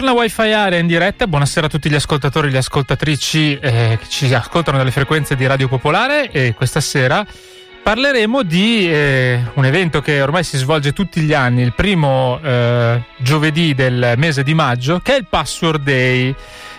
[0.00, 4.08] Torna Wi-Fi Area in diretta, buonasera a tutti gli ascoltatori e le ascoltatrici eh, che
[4.08, 7.22] ci ascoltano dalle frequenze di Radio Popolare e questa sera
[7.82, 13.02] parleremo di eh, un evento che ormai si svolge tutti gli anni, il primo eh,
[13.18, 16.34] giovedì del mese di maggio, che è il Password Day.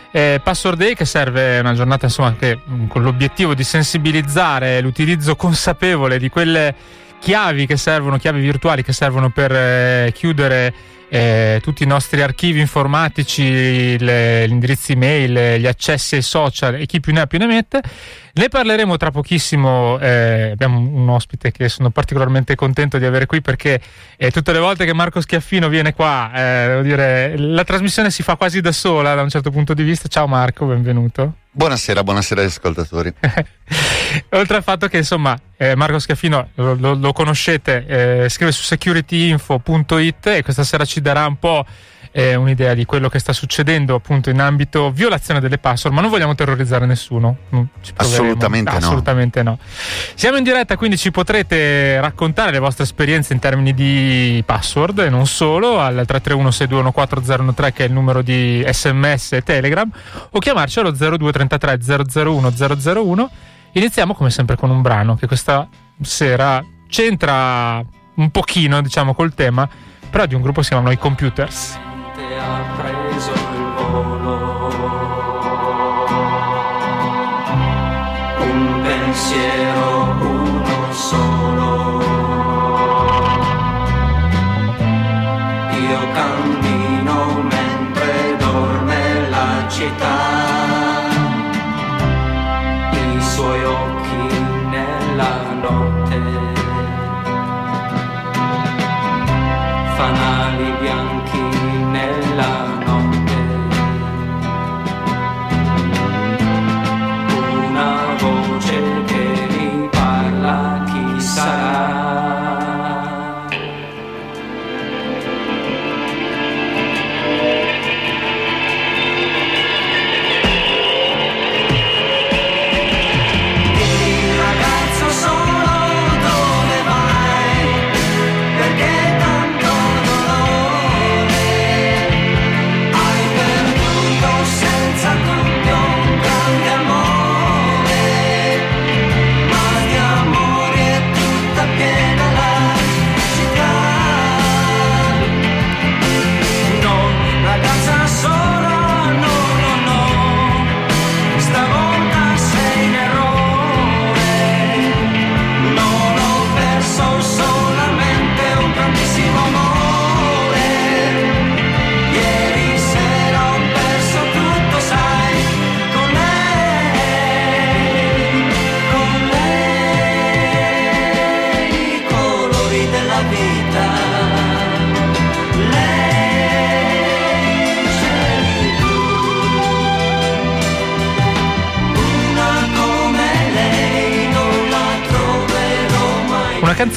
[0.10, 6.18] Eh, Password Day che serve una giornata insomma che, con l'obiettivo di sensibilizzare l'utilizzo consapevole
[6.18, 6.74] di quelle
[7.22, 10.74] chiavi che servono, chiavi virtuali che servono per eh, chiudere
[11.08, 16.86] eh, tutti i nostri archivi informatici, le, gli indirizzi mail, gli accessi ai social e
[16.88, 17.82] chi più ne ha più ne mette.
[18.34, 23.42] Ne parleremo tra pochissimo, eh, abbiamo un ospite che sono particolarmente contento di avere qui
[23.42, 23.80] perché
[24.18, 28.36] eh, tutte le volte che Marco Schiaffino viene qua, eh, dire, la trasmissione si fa
[28.36, 30.08] quasi da sola da un certo punto di vista.
[30.08, 31.36] Ciao Marco, benvenuto.
[31.52, 33.14] Buonasera, buonasera agli ascoltatori.
[34.32, 37.86] Oltre al fatto che insomma eh, Marco Schiaffino lo, lo, lo conoscete,
[38.24, 41.66] eh, scrive su securityinfo.it e questa sera ci darà un po'
[42.12, 46.10] eh, un'idea di quello che sta succedendo appunto in ambito violazione delle password, ma non
[46.10, 47.38] vogliamo terrorizzare nessuno.
[47.96, 48.78] Assolutamente no.
[48.78, 49.58] Assolutamente no.
[50.16, 55.10] Siamo in diretta, quindi ci potrete raccontare le vostre esperienze in termini di password e
[55.10, 59.90] non solo al 331-621-4013 che è il numero di sms e telegram
[60.32, 61.80] o chiamarci allo 0233
[62.24, 62.54] 001
[62.94, 63.32] 001.
[63.74, 65.68] Iniziamo come sempre con un brano che questa
[66.02, 67.84] sera c'entra
[68.16, 69.68] un pochino diciamo col tema
[70.10, 71.80] però di un gruppo si chiama Noi Computers
[72.42, 73.40] ha preso il
[73.90, 74.70] volo.
[78.40, 79.71] Un pensiero,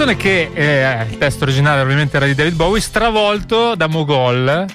[0.05, 4.67] canzone che eh, il testo originale ovviamente era di David Bowie, stravolto da Mogol.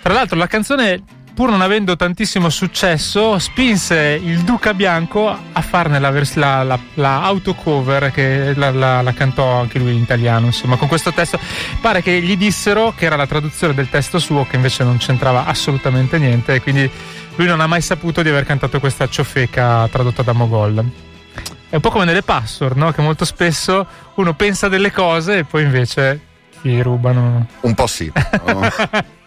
[0.00, 1.02] Tra l'altro la canzone,
[1.34, 6.78] pur non avendo tantissimo successo, spinse il Duca Bianco a farne la, vers- la, la,
[6.94, 11.40] la autocover che la, la- cantò anche lui in italiano, insomma, con questo testo.
[11.80, 15.46] Pare che gli dissero che era la traduzione del testo suo, che invece non c'entrava
[15.46, 16.88] assolutamente niente, e quindi
[17.34, 21.08] lui non ha mai saputo di aver cantato questa ciofeca tradotta da Mogol.
[21.70, 22.90] È un po' come nelle password, no?
[22.90, 26.20] Che molto spesso uno pensa delle cose e poi invece
[26.60, 27.46] ti rubano.
[27.60, 28.10] Un po' sì.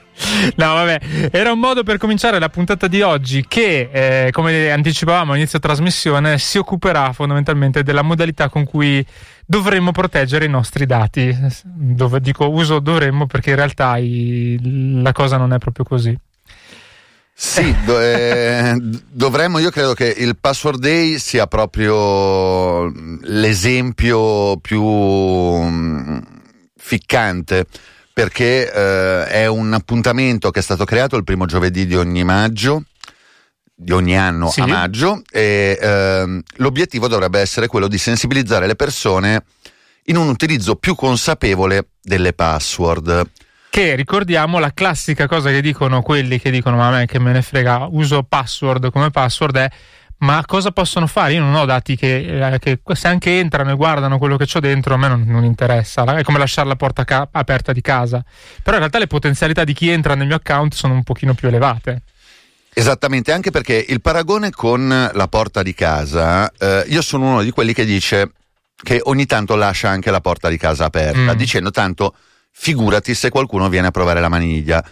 [0.56, 5.31] No, vabbè, era un modo per cominciare la puntata di oggi che, eh, come anticipavamo
[5.31, 9.04] all'inizio trasmissione, si occuperà fondamentalmente della modalità con cui
[9.44, 11.36] dovremmo proteggere i nostri dati.
[11.63, 16.16] Dove, dico uso dovremmo perché in realtà i, la cosa non è proprio così.
[17.45, 18.74] Sì, do, eh,
[19.12, 22.90] dovremmo, io credo che il Password Day sia proprio
[23.24, 26.18] l'esempio più mm,
[26.78, 27.66] ficcante
[28.13, 32.86] perché eh, è un appuntamento che è stato creato il primo giovedì di ogni maggio
[33.75, 34.62] di ogni anno sì.
[34.62, 39.44] a maggio e ehm, l'obiettivo dovrebbe essere quello di sensibilizzare le persone
[40.06, 43.30] in un utilizzo più consapevole delle password.
[43.73, 47.31] Che ricordiamo la classica cosa che dicono quelli che dicono ma a me che me
[47.31, 49.69] ne frega, uso password come password è
[50.17, 51.33] ma cosa possono fare?
[51.33, 54.59] Io non ho dati che, eh, che se anche entrano e guardano quello che ho
[54.59, 56.03] dentro, a me non, non interessa.
[56.15, 58.23] È come lasciare la porta ca- aperta di casa.
[58.61, 61.47] Però in realtà le potenzialità di chi entra nel mio account sono un pochino più
[61.47, 62.03] elevate.
[62.75, 67.49] Esattamente, anche perché il paragone con la porta di casa, eh, io sono uno di
[67.49, 68.33] quelli che dice
[68.75, 71.37] che ogni tanto lascia anche la porta di casa aperta, mm.
[71.37, 72.13] dicendo tanto
[72.53, 74.85] figurati se qualcuno viene a provare la maniglia.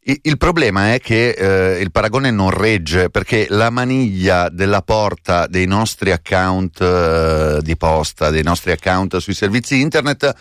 [0.00, 5.66] Il problema è che eh, il paragone non regge perché la maniglia della porta dei
[5.66, 10.32] nostri account eh, di posta, dei nostri account sui servizi internet,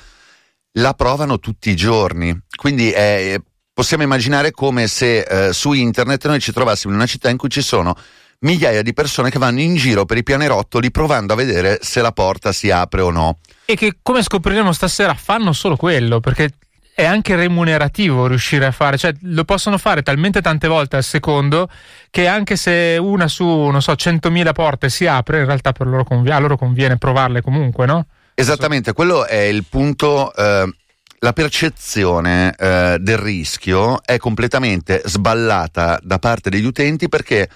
[0.74, 2.33] la provano tutti i giorni.
[2.56, 3.38] Quindi è,
[3.73, 7.50] possiamo immaginare come se eh, su internet noi ci trovassimo in una città in cui
[7.50, 7.94] ci sono
[8.39, 12.13] migliaia di persone che vanno in giro per i pianerottoli provando a vedere se la
[12.13, 13.39] porta si apre o no.
[13.65, 16.51] E che come scopriremo stasera fanno solo quello, perché
[16.97, 21.69] è anche remunerativo riuscire a fare, cioè lo possono fare talmente tante volte al secondo
[22.09, 26.03] che anche se una su, non so, 100.000 porte si apre, in realtà per loro
[26.03, 28.07] conv- a loro conviene provarle comunque, no?
[28.33, 30.33] Esattamente, quello è il punto.
[30.33, 30.73] Eh,
[31.19, 37.47] la percezione eh, del rischio è completamente sballata da parte degli utenti perché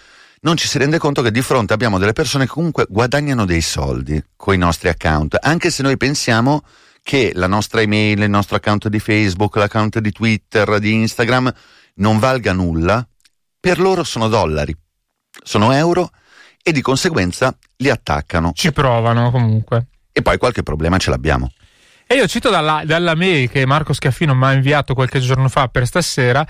[0.41, 3.61] non ci si rende conto che di fronte abbiamo delle persone che comunque guadagnano dei
[3.61, 6.63] soldi con i nostri account, anche se noi pensiamo
[7.03, 11.51] che la nostra email, il nostro account di Facebook, l'account di Twitter, di Instagram
[11.95, 13.05] non valga nulla,
[13.59, 14.75] per loro sono dollari,
[15.43, 16.11] sono euro
[16.63, 18.51] e di conseguenza li attaccano.
[18.53, 19.87] Ci provano comunque.
[20.11, 21.51] E poi qualche problema ce l'abbiamo.
[22.05, 25.69] E io cito dalla, dalla mail che Marco Schiaffino mi ha inviato qualche giorno fa
[25.69, 26.45] per stasera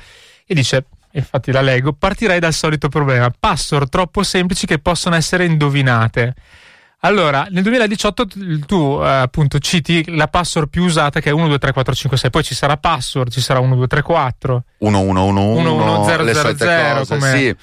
[0.45, 5.45] e dice infatti la leggo, partirei dal solito problema, password troppo semplici che possono essere
[5.45, 6.33] indovinate.
[7.03, 8.27] Allora, nel 2018
[8.67, 13.31] tu eh, appunto citi la password più usata che è 123456, poi ci sarà password,
[13.31, 15.33] ci sarà 1234 1111
[16.05, 17.55] 11000 come sì.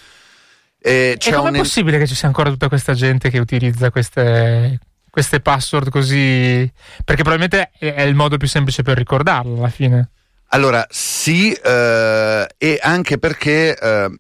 [0.81, 1.57] E, e com'è un...
[1.57, 6.71] possibile che ci sia ancora tutta questa gente che utilizza queste, queste password così?
[7.05, 10.11] Perché probabilmente è il modo più semplice per ricordarlo alla fine.
[10.49, 14.11] Allora, sì, eh, e anche perché eh,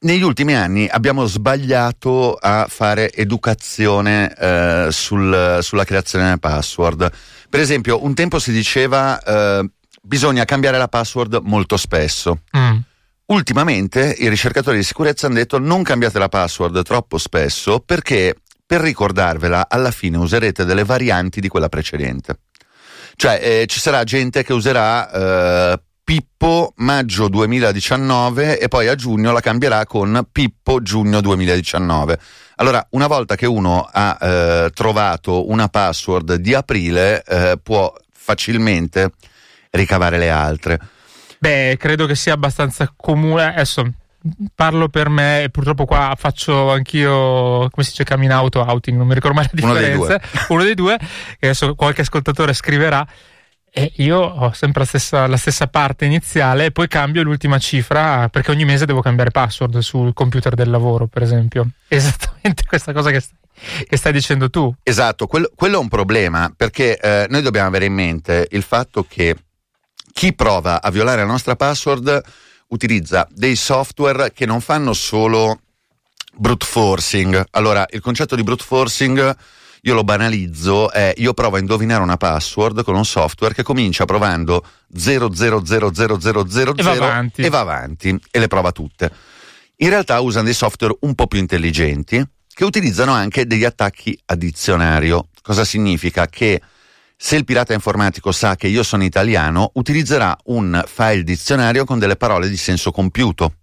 [0.00, 7.10] negli ultimi anni abbiamo sbagliato a fare educazione eh, sul, sulla creazione delle password.
[7.48, 9.68] Per esempio, un tempo si diceva eh,
[10.02, 12.42] bisogna cambiare la password molto spesso.
[12.56, 12.78] Mm.
[13.26, 18.80] Ultimamente i ricercatori di sicurezza hanno detto non cambiate la password troppo spesso perché per
[18.80, 22.40] ricordarvela alla fine userete delle varianti di quella precedente.
[23.16, 29.30] Cioè eh, ci sarà gente che userà eh, Pippo maggio 2019 e poi a giugno
[29.30, 32.18] la cambierà con Pippo giugno 2019.
[32.56, 39.12] Allora, una volta che uno ha eh, trovato una password di aprile, eh, può facilmente
[39.72, 40.80] ricavare le altre.
[41.40, 43.52] Beh, credo che sia abbastanza comune.
[43.52, 43.92] Adesso
[44.54, 49.06] parlo per me e purtroppo qua faccio anch'io, come si dice, coming out outing, non
[49.06, 49.92] mi ricordo mai la differenza.
[49.92, 50.46] Uno dei due.
[50.48, 53.06] Uno dei due, che adesso qualche ascoltatore scriverà
[53.70, 58.28] e io ho sempre la stessa, la stessa, parte iniziale e poi cambio l'ultima cifra
[58.28, 61.68] perché ogni mese devo cambiare password sul computer del lavoro, per esempio.
[61.88, 63.38] Esattamente questa cosa che stai,
[63.86, 64.74] che stai dicendo tu.
[64.82, 69.04] Esatto, quello, quello, è un problema perché eh, noi dobbiamo avere in mente il fatto
[69.08, 69.36] che
[70.12, 72.22] chi prova a violare la nostra password
[72.68, 75.60] utilizza dei software che non fanno solo
[76.34, 77.44] brute forcing.
[77.50, 79.36] Allora, il concetto di brute forcing
[79.88, 84.04] io lo banalizzo, è io provo a indovinare una password con un software che comincia
[84.04, 84.62] provando
[84.94, 89.10] 000000 e va avanti e, va avanti, e le prova tutte.
[89.76, 94.34] In realtà usano dei software un po' più intelligenti che utilizzano anche degli attacchi a
[94.34, 95.28] dizionario.
[95.40, 96.26] Cosa significa?
[96.26, 96.60] Che
[97.16, 102.16] se il pirata informatico sa che io sono italiano, utilizzerà un file dizionario con delle
[102.16, 103.54] parole di senso compiuto.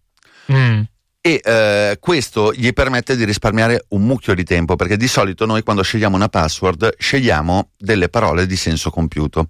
[0.51, 0.81] Mm
[1.25, 5.63] e eh, questo gli permette di risparmiare un mucchio di tempo perché di solito noi
[5.63, 9.47] quando scegliamo una password scegliamo delle parole di senso compiuto.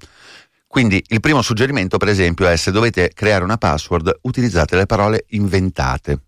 [0.68, 5.26] Quindi il primo suggerimento, per esempio, è se dovete creare una password, utilizzate le parole
[5.32, 6.20] inventate.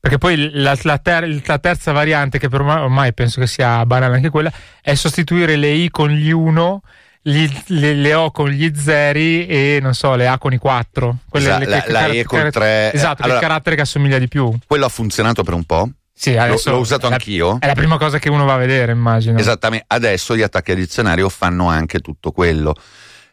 [0.00, 4.14] Perché poi la, la ter- la terza variante, che per ormai, penso che sia banale
[4.14, 6.80] anche quella, è sostituire le i con gli 1,
[7.22, 11.18] gli- le, le o con gli zeri e non so, le a con i 4.
[11.32, 12.92] Esa- la- la E col tre.
[12.92, 14.52] Esatto, Allora- il carattere che assomiglia di più.
[14.66, 15.88] Quello ha funzionato per un po'.
[16.12, 17.56] Sì, L'ho, adesso l'ho usato è la- anch'io.
[17.60, 19.38] È la prima cosa che uno va a vedere, immagino.
[19.38, 22.74] Esattamente, adesso gli attacchi a dizionario fanno anche tutto quello.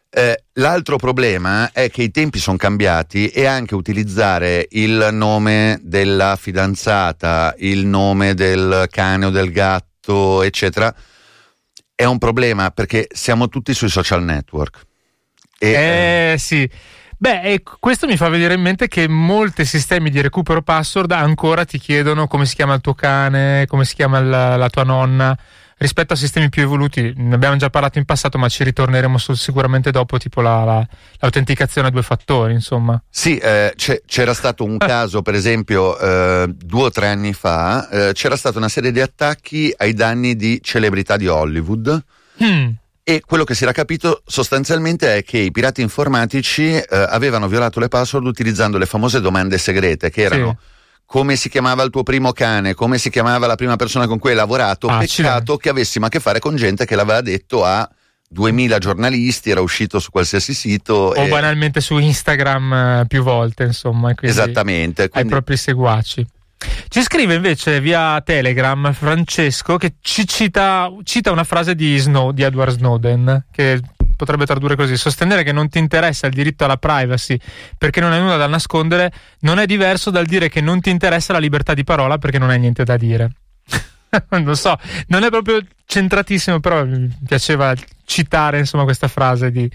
[0.10, 6.38] Eh, l'altro problema è che i tempi sono cambiati e anche utilizzare il nome della
[6.40, 10.94] fidanzata, il nome del cane o del gatto, eccetera,
[11.98, 14.86] è un problema perché siamo tutti sui social network.
[15.58, 16.70] E, eh, Eh sì.
[17.20, 21.80] Beh, questo mi fa venire in mente che molti sistemi di recupero password ancora ti
[21.80, 25.36] chiedono come si chiama il tuo cane, come si chiama la, la tua nonna,
[25.80, 27.14] rispetto a sistemi più evoluti.
[27.16, 30.88] Ne abbiamo già parlato in passato, ma ci ritorneremo su- sicuramente dopo, tipo la- la-
[31.20, 33.02] l'autenticazione a due fattori, insomma.
[33.10, 33.74] Sì, eh,
[34.06, 38.60] c'era stato un caso, per esempio, eh, due o tre anni fa, eh, c'era stata
[38.60, 42.04] una serie di attacchi ai danni di celebrità di Hollywood.
[42.44, 42.70] Hmm.
[43.10, 47.80] E quello che si era capito sostanzialmente è che i pirati informatici eh, avevano violato
[47.80, 50.58] le password utilizzando le famose domande segrete, che erano
[51.06, 54.32] come si chiamava il tuo primo cane, come si chiamava la prima persona con cui
[54.32, 54.88] hai lavorato.
[54.88, 55.58] Ah, Peccato accidenti.
[55.62, 57.90] che avessimo a che fare con gente che l'aveva detto a
[58.28, 60.94] 2000 giornalisti, era uscito su qualsiasi sito.
[60.94, 64.12] O e- banalmente su Instagram eh, più volte, insomma.
[64.12, 65.10] e quindi Esattamente.
[65.14, 66.28] Ai propri seguaci.
[66.88, 72.42] Ci scrive invece via Telegram Francesco che ci cita, cita una frase di, Snow, di
[72.42, 73.80] Edward Snowden che
[74.16, 77.38] potrebbe tradurre così: sostenere che non ti interessa il diritto alla privacy
[77.78, 79.12] perché non hai nulla da nascondere
[79.42, 82.50] non è diverso dal dire che non ti interessa la libertà di parola perché non
[82.50, 83.32] hai niente da dire.
[84.30, 87.74] non so, non è proprio centratissimo, però mi piaceva
[88.06, 89.70] citare insomma questa frase di,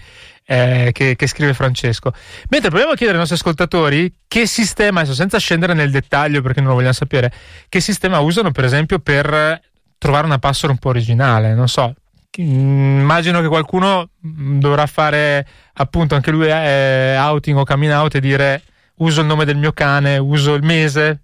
[0.45, 2.13] eh, che, che scrive Francesco.
[2.49, 6.59] Mentre proviamo a chiedere ai nostri ascoltatori che sistema, adesso senza scendere nel dettaglio perché
[6.59, 7.31] non lo vogliamo sapere,
[7.69, 9.61] che sistema usano per esempio per
[9.97, 11.93] trovare una password un po' originale, non so.
[12.41, 18.15] Mm, Immagino che qualcuno mm, dovrà fare appunto anche lui eh, outing o coming out
[18.15, 18.63] e dire
[18.97, 21.21] uso il nome del mio cane, uso il mese.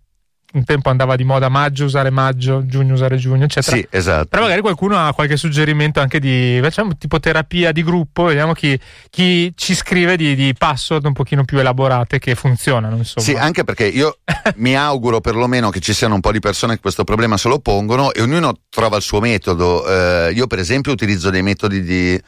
[0.52, 3.76] Un tempo andava di moda maggio usare maggio, giugno usare giugno, eccetera.
[3.78, 4.30] Sì, esatto.
[4.30, 8.80] Però magari qualcuno ha qualche suggerimento anche di facciamo tipo terapia di gruppo, vediamo chi,
[9.12, 12.96] chi ci scrive di, di password un pochino più elaborate che funzionano.
[12.96, 13.26] Insomma.
[13.26, 14.18] Sì, anche perché io
[14.58, 17.60] mi auguro perlomeno che ci siano un po' di persone che questo problema se lo
[17.60, 19.86] pongono e ognuno trova il suo metodo.
[19.88, 22.20] Eh, io, per esempio, utilizzo dei metodi di,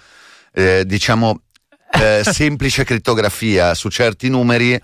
[0.53, 1.41] eh, diciamo,
[1.99, 4.79] eh, semplice crittografia su certi numeri.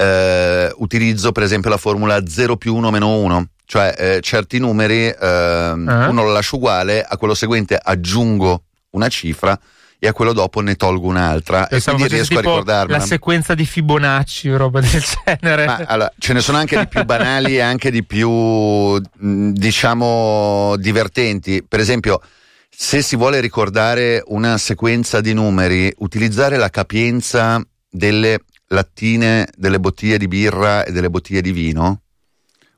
[0.00, 3.46] Eh, utilizzo, per esempio, la formula 0 più 1 meno 1.
[3.64, 5.14] Cioè, eh, certi numeri Eh?
[5.18, 9.58] uno lo lascio uguale, a quello seguente aggiungo una cifra
[9.98, 12.98] e a quello dopo ne tolgo un'altra e quindi riesco a tipo ricordarmela.
[12.98, 15.66] la sequenza di Fibonacci o roba del genere.
[15.66, 20.76] Ma allora, ce ne sono anche di più banali e anche di più, mh, diciamo,
[20.78, 21.62] divertenti.
[21.68, 22.20] Per esempio,
[22.70, 30.18] se si vuole ricordare una sequenza di numeri, utilizzare la capienza delle lattine delle bottiglie
[30.18, 32.02] di birra e delle bottiglie di vino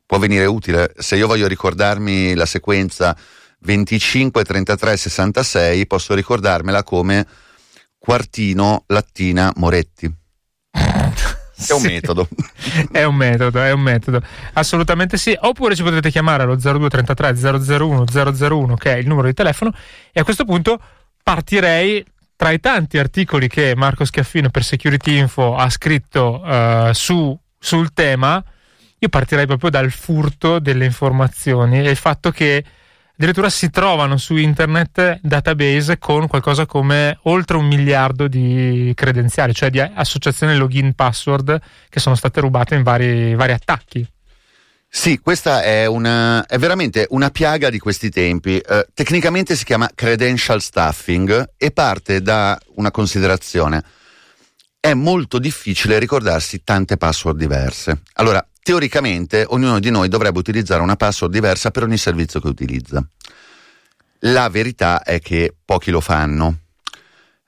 [0.07, 0.93] può venire utile.
[0.99, 3.17] Se io voglio ricordarmi la sequenza
[3.61, 7.27] 25, 33, 66, posso ricordarmela come
[7.99, 10.07] quartino, lattina, moretti.
[11.61, 11.87] È un Sì.
[11.89, 12.27] metodo.
[12.91, 14.23] È un metodo, è un metodo.
[14.55, 15.37] Assolutamente sì.
[15.39, 17.35] Oppure ci potete chiamare allo 0233
[17.79, 19.71] 001 001, che è il numero di telefono,
[20.11, 20.81] e a questo punto
[21.23, 22.03] partirei
[22.41, 27.93] tra i tanti articoli che Marco Schiaffino per Security Info ha scritto eh, su, sul
[27.93, 28.43] tema.
[28.99, 32.65] Io partirei proprio dal furto delle informazioni e il fatto che
[33.13, 39.69] addirittura si trovano su internet database con qualcosa come oltre un miliardo di credenziali, cioè
[39.69, 44.09] di associazioni login password che sono state rubate in vari, vari attacchi.
[44.93, 48.59] Sì, questa è, una, è veramente una piaga di questi tempi.
[48.59, 53.85] Eh, tecnicamente si chiama credential stuffing e parte da una considerazione.
[54.81, 58.01] È molto difficile ricordarsi tante password diverse.
[58.15, 63.01] Allora, teoricamente, ognuno di noi dovrebbe utilizzare una password diversa per ogni servizio che utilizza.
[64.25, 66.63] La verità è che pochi lo fanno.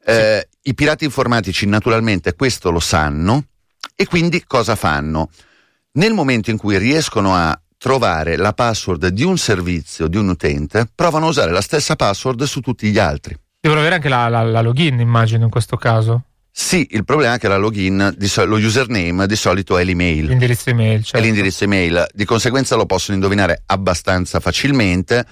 [0.05, 3.47] Eh, I pirati informatici naturalmente questo lo sanno
[3.97, 5.29] e quindi cosa fanno?
[5.95, 10.89] Nel momento in cui riescono a trovare la password di un servizio, di un utente,
[10.95, 13.37] provano a usare la stessa password su tutti gli altri.
[13.61, 17.39] Devono avere anche la, la- la login, immagino, in questo caso, Sì, il problema è
[17.39, 20.27] che la login, lo username di solito è l'email.
[20.29, 21.01] l'indirizzo email.
[21.01, 21.27] È certo.
[21.27, 25.27] l'indirizzo email, di conseguenza lo possono indovinare abbastanza facilmente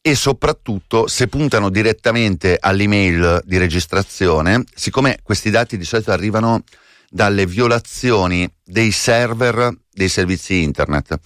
[0.00, 6.62] e soprattutto se puntano direttamente all'email di registrazione, siccome questi dati di solito arrivano
[7.10, 11.18] dalle violazioni dei server dei servizi internet.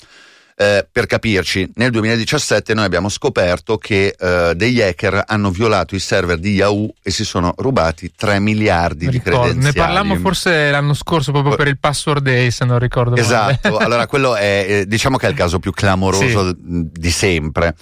[0.55, 5.99] Eh, per capirci, nel 2017 noi abbiamo scoperto che eh, degli hacker hanno violato i
[5.99, 9.41] server di Yahoo e si sono rubati 3 miliardi di Ricordo.
[9.41, 9.77] credenziali.
[9.77, 13.23] Ne parlammo forse l'anno scorso proprio per il password day, se non ricordo male.
[13.23, 16.57] Esatto, allora quello è, eh, diciamo che è il caso più clamoroso Sì.
[16.59, 17.75] di sempre.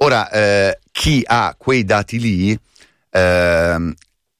[0.00, 2.58] Ora, eh, chi ha quei dati lì
[3.10, 3.94] ehm,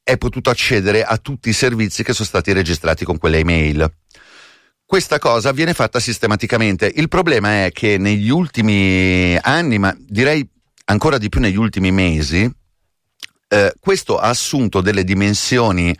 [0.08, 3.92] è potuto accedere a tutti i servizi che sono stati registrati con quelle email.
[4.86, 6.90] Questa cosa viene fatta sistematicamente.
[6.96, 10.48] Il problema è che negli ultimi anni, ma direi
[10.86, 12.50] ancora di più negli ultimi mesi,
[13.48, 15.94] eh, questo ha assunto delle dimensioni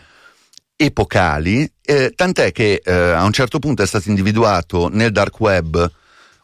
[0.75, 5.93] epocali, eh, tant'è che eh, a un certo punto è stato individuato nel dark web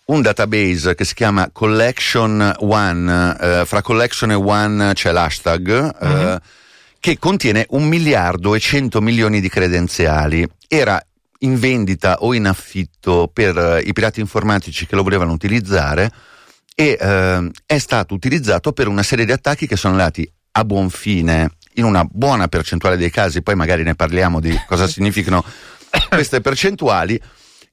[0.07, 6.39] un database che si chiama Collection One, eh, fra Collection e One c'è l'hashtag, Mhm.
[7.05, 10.49] Che contiene un miliardo e cento milioni di credenziali.
[10.67, 10.99] Era
[11.41, 16.11] in vendita o in affitto per eh, i pirati informatici che lo volevano utilizzare
[16.75, 20.89] e eh, è stato utilizzato per una serie di attacchi che sono andati a buon
[20.89, 25.45] fine in una buona percentuale dei casi, poi magari ne parliamo di cosa significano
[26.09, 27.21] queste percentuali.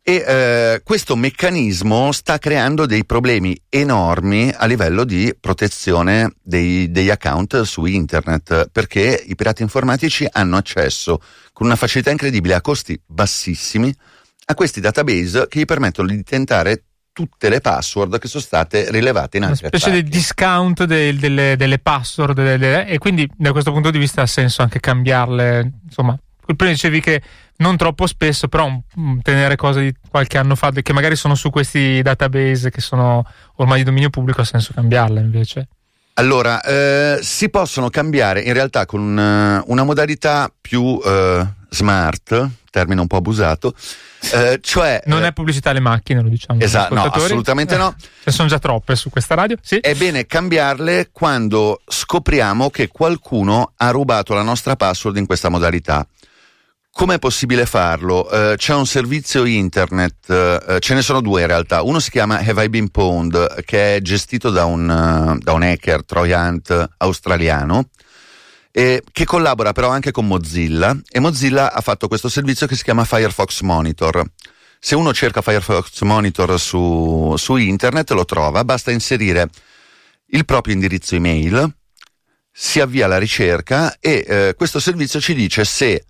[0.04, 7.12] E eh, questo meccanismo sta creando dei problemi enormi a livello di protezione dei- degli
[7.12, 11.22] account su internet, perché i pirati informatici hanno accesso
[11.54, 13.94] con una facilità incredibile a costi bassissimi
[14.46, 19.38] a questi database che gli permettono di tentare tutte le password che sono state rilevate
[19.38, 20.18] in Una altri specie di attacchi.
[20.18, 24.62] discount del- delle, delle password delle- e quindi da questo punto di vista ha senso
[24.64, 25.72] anche cambiarle.
[25.86, 26.18] Insomma,
[26.56, 27.22] prima dicevi che
[27.58, 28.70] non troppo spesso, però
[29.22, 33.26] tenere cose di qualche anno fa che magari sono su questi database che sono
[33.58, 35.68] ormai di dominio pubblico ha senso cambiarle invece.
[36.16, 43.00] Allora, eh, si possono cambiare in realtà con eh, una modalità più eh, smart, termine
[43.00, 43.74] un po' abusato,
[44.34, 45.02] eh, cioè...
[45.06, 46.60] Non eh, è pubblicità alle macchine, lo diciamo.
[46.60, 47.96] Esatto, no, assolutamente no.
[47.98, 49.58] Ce ne sono già troppe su questa radio.
[49.62, 49.78] Sì.
[49.78, 56.06] È bene cambiarle quando scopriamo che qualcuno ha rubato la nostra password in questa modalità.
[56.94, 58.30] Com'è possibile farlo?
[58.30, 61.84] Eh, c'è un servizio internet, eh, ce ne sono due in realtà.
[61.84, 65.64] Uno si chiama Have I Been Pwned, che è gestito da un, eh, da un
[65.64, 67.90] hacker, Troy Hunt, australiano,
[68.72, 70.96] e che collabora però anche con Mozilla.
[71.10, 74.24] E Mozilla ha fatto questo servizio che si chiama Firefox Monitor.
[74.78, 79.50] Se uno cerca Firefox Monitor su, su internet lo trova, basta inserire
[80.28, 81.74] il proprio indirizzo email,
[82.52, 86.06] si avvia la ricerca e eh, questo servizio ci dice se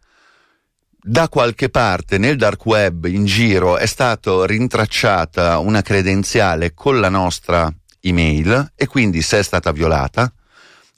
[1.03, 7.09] da qualche parte nel dark web in giro è stata rintracciata una credenziale con la
[7.09, 10.31] nostra email e quindi se è stata violata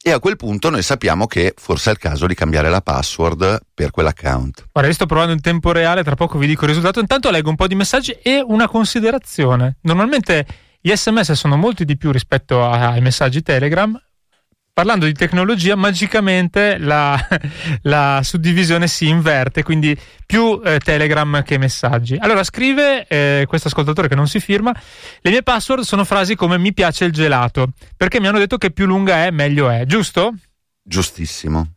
[0.05, 3.61] e a quel punto noi sappiamo che forse è il caso di cambiare la password
[3.73, 4.65] per quell'account.
[4.73, 6.99] Guarda, io sto provando in tempo reale, tra poco vi dico il risultato.
[6.99, 9.77] Intanto leggo un po' di messaggi e una considerazione.
[9.83, 10.45] Normalmente
[10.81, 13.97] gli sms sono molti di più rispetto ai messaggi Telegram.
[14.75, 17.15] Parlando di tecnologia, magicamente la,
[17.83, 22.17] la suddivisione si inverte, quindi più eh, Telegram che messaggi.
[22.19, 24.73] Allora scrive eh, questo ascoltatore che non si firma,
[25.21, 28.71] le mie password sono frasi come mi piace il gelato, perché mi hanno detto che
[28.71, 30.33] più lunga è meglio è, giusto?
[30.81, 31.73] Giustissimo.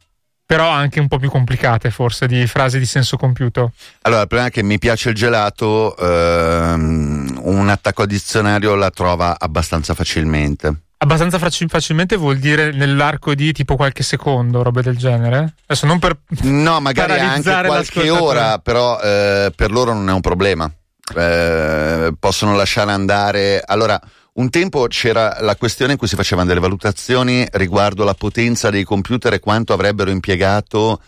[0.46, 3.72] Però anche un po' più complicate forse di frasi di senso compiuto.
[4.02, 8.90] Allora, il problema è che mi piace il gelato, ehm, un attacco al dizionario la
[8.90, 10.85] trova abbastanza facilmente.
[10.98, 15.54] Abbastanza faci- facilmente vuol dire nell'arco di tipo qualche secondo, robe del genere.
[15.66, 16.18] Adesso non per.
[16.42, 20.70] No, magari anche qualche ora, però eh, per loro non è un problema.
[21.14, 23.62] Eh, possono lasciare andare.
[23.64, 24.00] Allora,
[24.34, 28.84] un tempo c'era la questione in cui si facevano delle valutazioni riguardo la potenza dei
[28.84, 31.00] computer e quanto avrebbero impiegato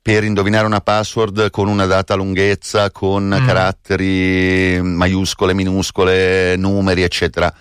[0.00, 3.46] per indovinare una password con una data lunghezza, con Mm.
[3.46, 7.52] caratteri maiuscole, minuscole, numeri, eccetera.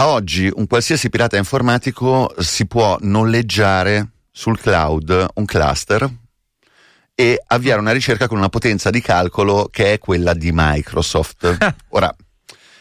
[0.00, 6.10] A oggi un qualsiasi pirata informatico si può noleggiare sul cloud un cluster
[7.14, 11.74] e avviare una ricerca con una potenza di calcolo che è quella di Microsoft.
[11.90, 12.16] Ora,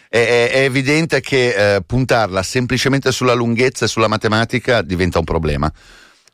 [0.07, 5.69] è, è- evidente che eh, puntarla semplicemente sulla lunghezza e sulla matematica diventa un problema.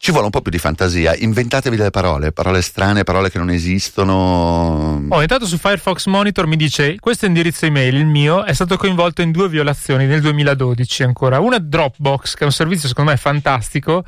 [0.06, 3.50] Ci vuole un po' più di fantasia, inventatevi delle parole, parole strane, parole che non
[3.50, 5.04] esistono.
[5.10, 9.24] Oh, intanto su Firefox Monitor mi dice: Questo indirizzo email, il mio, è stato coinvolto
[9.24, 11.40] in due violazioni nel 2012 ancora.
[11.40, 14.06] Una Dropbox, che è un servizio secondo me fantastico.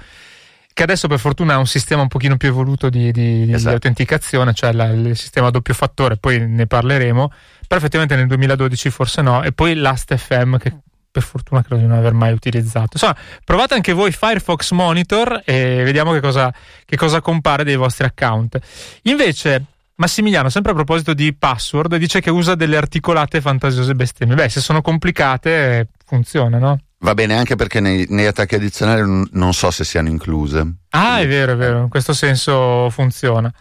[0.72, 3.74] Che adesso per fortuna ha un sistema un pochino più evoluto di, di- di Esatto.
[3.74, 7.32] autenticazione, cioè la- il sistema a doppio fattore, poi ne parleremo.
[7.68, 9.42] Però effettivamente nel 2012 forse no.
[9.42, 10.74] E poi Last.fm, che
[11.18, 12.90] per fortuna credo di non aver mai utilizzato.
[12.94, 16.54] Insomma, provate anche voi Firefox Monitor e vediamo che cosa,
[16.86, 18.60] che cosa compare dei vostri account.
[19.04, 19.64] Invece,
[19.96, 24.36] Massimiliano, sempre a proposito di password, dice che usa delle articolate fantasiose bestemmie.
[24.36, 26.80] Beh, se sono complicate, funziona, no?
[27.00, 30.76] Va bene anche perché nei, negli attacchi addizionali non, so se siano incluse.
[30.90, 33.52] Ah, è vero, è vero, in questo senso funziona.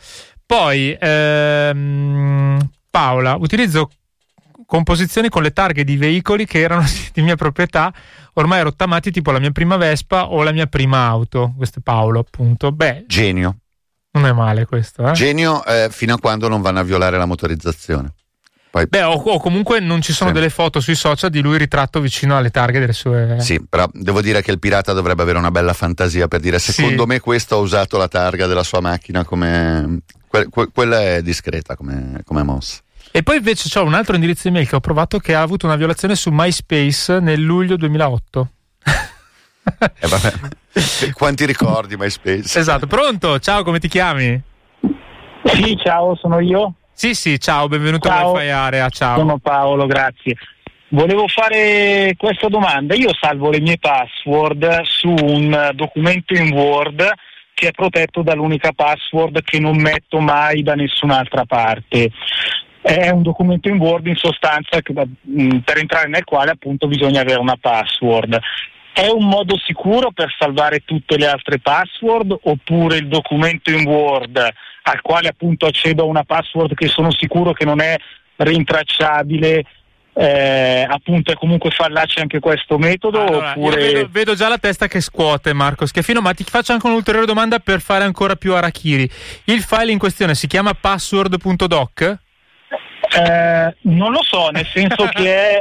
[0.45, 3.90] Poi, ehm, Paola, utilizzo
[4.66, 7.92] composizioni con le targhe di veicoli che erano di mia proprietà,
[8.35, 11.55] ormai rottamati tipo la mia prima Vespa o la mia prima auto.
[11.57, 12.72] Questo è Paolo, appunto.
[12.72, 13.57] Beh, Genio.
[14.12, 15.12] non è male questo, eh?
[15.12, 18.12] Genio eh, fino a quando non vanno a violare la motorizzazione.
[18.68, 20.35] Poi, Beh, o, o comunque non ci sono Sì.
[20.37, 23.37] delle foto sui social di lui ritratto vicino alle targhe delle sue.
[23.40, 27.02] Sì, però devo dire che il pirata dovrebbe avere una bella fantasia per dire secondo
[27.02, 27.09] Sì.
[27.09, 30.00] me questo ha usato la targa della sua macchina come...
[30.29, 32.81] que- que- quella è discreta come, come mossa.
[33.16, 35.76] E poi invece c'ho un altro indirizzo email che ho provato che ha avuto una
[35.76, 38.48] violazione su MySpace nel luglio 2008.
[39.98, 40.33] E vabbè,
[41.14, 42.59] quanti ricordi MySpace?
[42.59, 43.38] esatto, pronto?
[43.38, 44.40] Ciao, come ti chiami?
[45.44, 46.74] Sì, ciao, sono io.
[46.92, 48.29] Sì, sì, ciao, benvenuto Ciao.
[48.29, 49.16] a Wi-Fi Area, ciao.
[49.16, 50.37] Sono Paolo, grazie.
[50.90, 52.94] Volevo fare questa domanda.
[52.94, 57.02] Io salvo le mie password su un documento in Word
[57.55, 62.11] che è protetto dall'unica password che non metto mai da nessun'altra parte.
[62.87, 67.22] È un documento in Word in sostanza che, mh, per entrare nel quale appunto bisogna
[67.22, 68.38] avere una password.
[68.92, 74.37] È un modo sicuro per salvare tutte le altre password oppure il documento in Word
[74.83, 77.96] al quale appunto accedo a una password che sono sicuro che non è
[78.37, 79.64] rintracciabile,
[80.14, 84.87] eh, appunto è comunque fallace anche questo metodo Allora, oppure vedo, vedo già la testa
[84.87, 89.11] che scuote Marco Schiaffino, ma ti faccio anche un'ulteriore domanda per fare ancora più arachiri.
[89.46, 92.25] Il file in questione si chiama password.doc?
[93.16, 95.61] Eh, non lo so, nel senso che è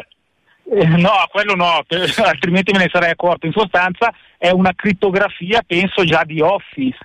[0.72, 3.46] eh, no, quello no, per- altrimenti me ne sarei accorto.
[3.46, 6.98] In sostanza è una crittografia, penso già di Office,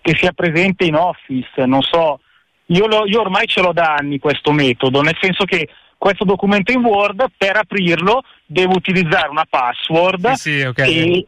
[0.00, 2.20] che sia presente in Office, non so.
[2.66, 6.72] Io, lo- io ormai ce l'ho da anni questo metodo, nel senso che questo documento
[6.72, 10.78] in Word, per aprirlo, devo utilizzare una password Sì, sì, ok.
[10.78, 11.26] e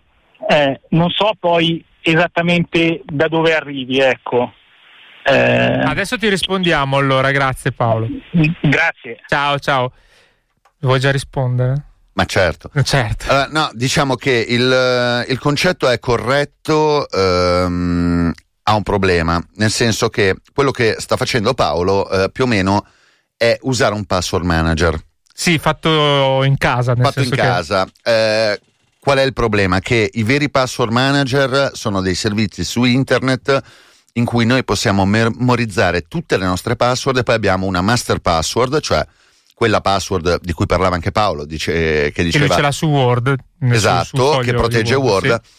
[0.49, 4.53] eh, non so poi esattamente da dove arrivi, ecco.
[5.25, 8.09] Eh, Adesso ti rispondiamo allora, grazie Paolo.
[8.63, 9.19] grazie.
[9.27, 9.93] Ciao, ciao.
[10.81, 11.85] Vuoi già rispondere?
[12.13, 12.71] Ma certo.
[12.83, 13.27] Certo.
[13.31, 18.33] Allora, no, diciamo che il, eh, il concetto è corretto, ehm,
[18.65, 22.87] ha un problema, nel senso che quello che sta facendo Paolo eh, più o meno
[23.37, 24.99] è usare un password manager
[25.33, 26.93] Sì, fatto in casa.
[26.95, 27.87] Nel fatto in senso che- casa.
[28.03, 28.61] Eh,
[28.99, 29.79] qual è il problema?
[29.81, 33.63] Che i veri password manager sono dei servizi su internet
[34.19, 38.81] in cui noi possiamo memorizzare tutte le nostre password e poi abbiamo una master password,
[38.81, 39.07] cioè
[39.55, 43.35] quella password di cui parlava anche Paolo, dice, che Che diceva ce l'ha su Word.
[43.61, 45.51] esatto, foglio che protegge Word, sì.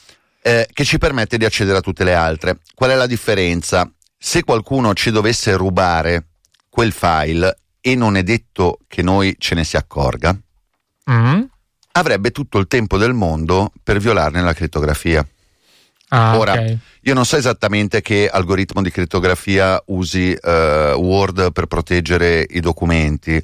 [0.43, 2.59] eh, che ci permette di accedere a tutte le altre.
[2.75, 3.89] Qual è la differenza?
[4.17, 6.27] Se qualcuno ci dovesse rubare
[6.69, 10.37] quel file e non è detto che noi ce ne si accorga,
[11.09, 11.41] Mm.
[11.93, 15.25] avrebbe tutto il tempo del mondo per violarne la crittografia.
[16.09, 16.77] Ah, Ora, ok.
[17.09, 23.43] Io non so esattamente che algoritmo di crittografia usi eh, Word per proteggere i documenti.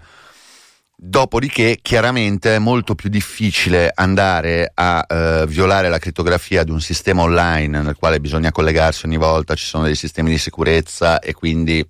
[0.95, 7.23] Dopodiché, chiaramente è molto più difficile andare a eh, violare la crittografia di un sistema
[7.23, 11.83] online nel quale bisogna collegarsi ogni volta, ci sono dei sistemi di sicurezza e quindi,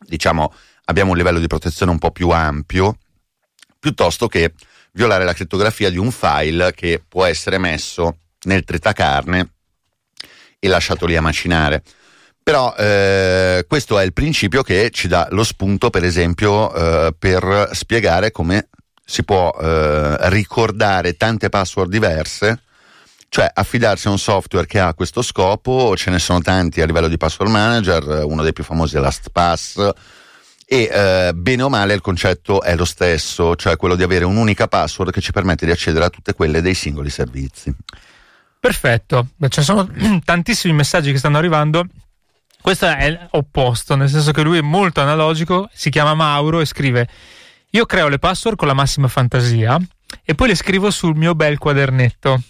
[0.00, 0.52] diciamo,
[0.84, 2.98] abbiamo un livello di protezione un po' più ampio,
[3.78, 4.52] piuttosto che
[4.92, 9.52] violare la crittografia di un file che può essere messo nel tritacarne
[10.58, 11.82] e lasciato lì a macinare.
[12.42, 17.70] Però eh, questo è il principio che ci dà lo spunto, per esempio, eh, per
[17.72, 18.68] spiegare come
[19.04, 22.62] si può eh, ricordare tante password diverse,
[23.28, 27.08] cioè affidarsi a un software che ha questo scopo, ce ne sono tanti a livello
[27.08, 29.90] di password manager, uno dei più famosi è LastPass,
[30.66, 34.68] e eh, bene o male il concetto è lo stesso, cioè quello di avere un'unica
[34.68, 37.74] password che ci permette di accedere a tutte quelle dei singoli servizi.
[38.60, 39.88] Perfetto, ci sono
[40.24, 41.86] tantissimi messaggi che stanno arrivando.
[42.60, 47.08] Questo è opposto, nel senso che lui è molto analogico, si chiama Mauro e scrive
[47.72, 49.78] io creo le password con la massima fantasia
[50.24, 52.40] e poi le scrivo sul mio bel quadernetto.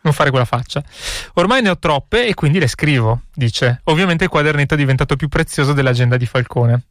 [0.00, 0.82] Non fare quella faccia.
[1.34, 3.80] Ormai ne ho troppe e quindi le scrivo, dice.
[3.84, 6.82] Ovviamente il quadernetto è diventato più prezioso dell'agenda di Falcone.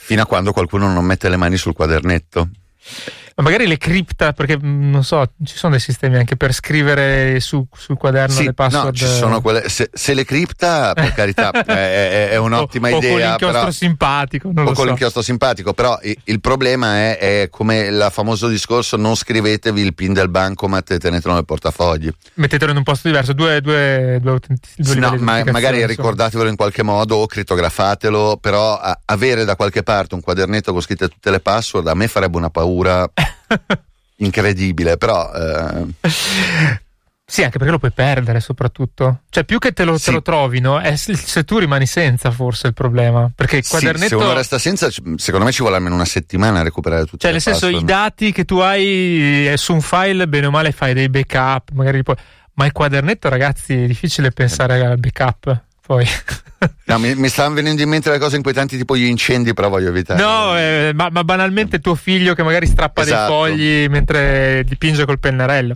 [0.00, 2.48] Fino a quando qualcuno non mette le mani sul quadernetto.
[3.38, 7.38] Ma magari le cripta, perché mh, non so, ci sono dei sistemi anche per scrivere
[7.38, 8.86] su- sul quaderno Sì, le password.
[8.86, 9.68] no, ci sono quelle.
[9.68, 13.28] Se, se le cripta, per carità, è, è- un'ottima o, O con idea.
[13.28, 14.84] l'inchiostro però- simpatico, o con so.
[14.84, 20.12] l'inchiostro simpatico, però il problema è, è come il famoso discorso: non scrivetevi il pin
[20.12, 22.10] del bancomat e tenetelo nel portafogli.
[22.34, 26.56] Mettetelo in un posto diverso, due, due, due, due Sì, no, ma- magari ricordatevelo in
[26.56, 31.30] qualche modo o criptografatelo, però a- avere da qualche parte un quadernetto con scritte tutte
[31.30, 33.08] le password a me farebbe una paura
[34.16, 35.86] incredibile, però eh,
[37.30, 39.20] Sì, anche perché lo puoi perdere soprattutto.
[39.28, 40.12] Cioè, più che te lo, te Sì.
[40.12, 43.30] lo trovino, è se se tu rimani senza forse il problema.
[43.34, 44.18] Perché il sì, quadernetto...
[44.18, 47.32] se uno resta senza, secondo me ci vuole almeno una settimana a recuperare tutte Cioè,
[47.32, 47.86] nel senso, i password.
[47.86, 52.02] dati che tu hai eh, su un file, bene o male, fai dei backup, magari
[52.02, 52.16] poi...
[52.54, 55.64] Ma il quadernetto, ragazzi, è difficile pensare al backup.
[55.88, 56.06] Poi.
[56.86, 59.88] No, mi, mi stavano venendo in mente le cose inquietanti tipo gli incendi, però voglio
[59.88, 60.20] evitare.
[60.20, 63.44] No, eh, ma, ma banalmente tuo figlio che magari strappa Esatto.
[63.44, 65.74] dei fogli mentre dipinge col pennarello.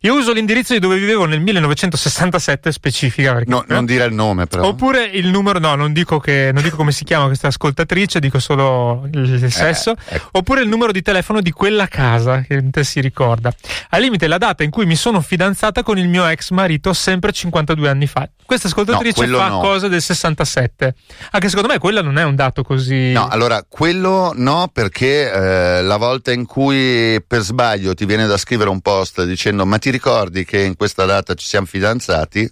[0.00, 3.34] Io uso l'indirizzo di dove vivevo nel 1967 specifica.
[3.34, 4.66] Perché, No, non dire il nome, però.
[4.66, 8.38] Oppure il numero, no, non dico, che, non dico come si chiama questa ascoltatrice, dico
[8.40, 9.94] solo il, il sesso.
[10.08, 10.28] ecco.
[10.32, 13.52] Oppure il numero di telefono di quella casa che te si ricorda.
[13.90, 17.32] Al limite la data in cui mi sono fidanzata con il mio ex marito sempre
[17.32, 18.28] 52 anni fa.
[18.44, 19.60] Questa ascoltatrice quello fa no.
[19.60, 20.94] cose del 67.
[21.30, 23.12] Anche secondo me quella non è un dato così.
[23.12, 28.36] No, allora quello no, perché eh, la volta in cui per sbaglio ti viene da
[28.36, 32.50] scrivere un post dicendo ma ti ricordi che in questa data ci siamo fidanzati,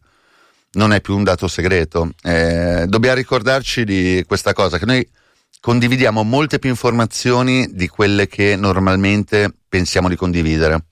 [0.73, 2.11] non è più un dato segreto.
[2.23, 5.09] Eh, dobbiamo ricordarci di questa cosa, che noi
[5.61, 10.87] condividiamo molte più informazioni di quelle che normalmente pensiamo di condividere.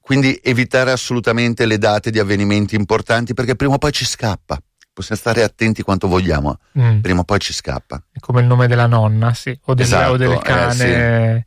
[0.00, 4.60] Quindi evitare assolutamente le date di avvenimenti importanti perché prima o poi ci scappa.
[4.94, 7.00] Possiamo stare attenti quanto vogliamo, Mm.
[7.00, 8.02] prima o poi ci scappa.
[8.12, 11.44] È come il nome della nonna, sì, o del, Esatto, o del eh, cane.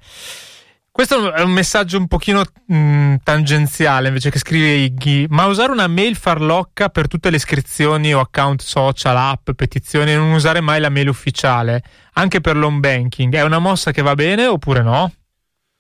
[0.90, 5.88] Questo è un messaggio un pochino mh, tangenziale invece che scrive Iggy, ma usare una
[5.88, 10.80] mail farlocca per tutte le iscrizioni o account social, app, petizioni e non usare mai
[10.80, 15.12] la mail ufficiale, anche per l'home banking, è una mossa che va bene oppure no?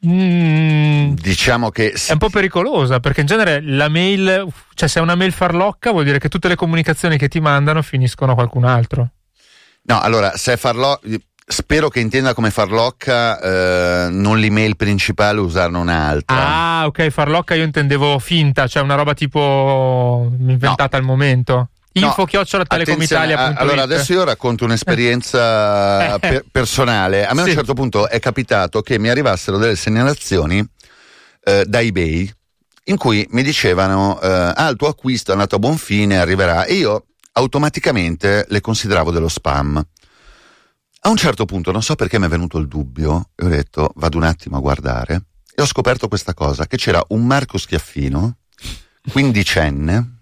[0.05, 5.01] Mm, Diciamo che è un po' pericolosa perché in genere la mail, cioè se è
[5.01, 8.65] una mail farlocca vuol dire che tutte le comunicazioni che ti mandano finiscono a qualcun
[8.65, 9.09] altro.
[9.83, 10.99] No, allora, se farlo,
[11.47, 16.35] spero che intenda come farlocca eh, non l'email principale, usarne un'altra.
[16.35, 21.69] Ah, ok, farlocca io intendevo finta, cioè una roba tipo inventata al momento.
[21.97, 23.57] No, Info chiocciola Attenzione, telecomitalia.it.
[23.57, 26.19] a- Allora, adesso io racconto un'esperienza Eh.
[26.19, 27.25] per- personale.
[27.25, 27.49] A me a Sì.
[27.51, 30.65] un certo punto è capitato che mi arrivassero delle segnalazioni
[31.43, 32.29] eh, da eBay
[32.87, 36.65] in cui mi dicevano eh, ah il tuo acquisto è andato a buon fine, arriverà
[36.65, 39.81] e io automaticamente le consideravo dello spam.
[41.01, 43.91] A un certo punto, non so perché mi è venuto il dubbio, e ho detto
[43.95, 48.37] vado un attimo a guardare e ho scoperto questa cosa, che c'era un Marco Schiaffino,
[49.11, 50.14] quindicenne,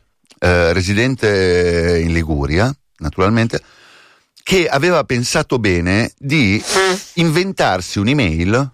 [0.44, 3.62] eh, residente in Liguria, naturalmente,
[4.44, 6.62] che aveva pensato bene di
[7.14, 8.72] inventarsi un'email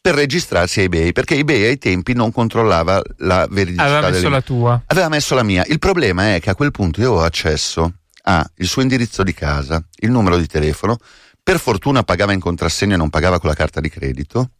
[0.00, 4.40] per registrarsi a eBay, perché eBay ai tempi non controllava la veridicità Aveva messo la
[4.40, 4.82] tua.
[4.86, 5.64] Aveva messo la mia.
[5.66, 9.34] Il problema è che a quel punto io ho accesso a il suo indirizzo di
[9.34, 10.98] casa, il numero di telefono.
[11.42, 14.50] Per fortuna pagava in contrassegno e non pagava con la carta di credito.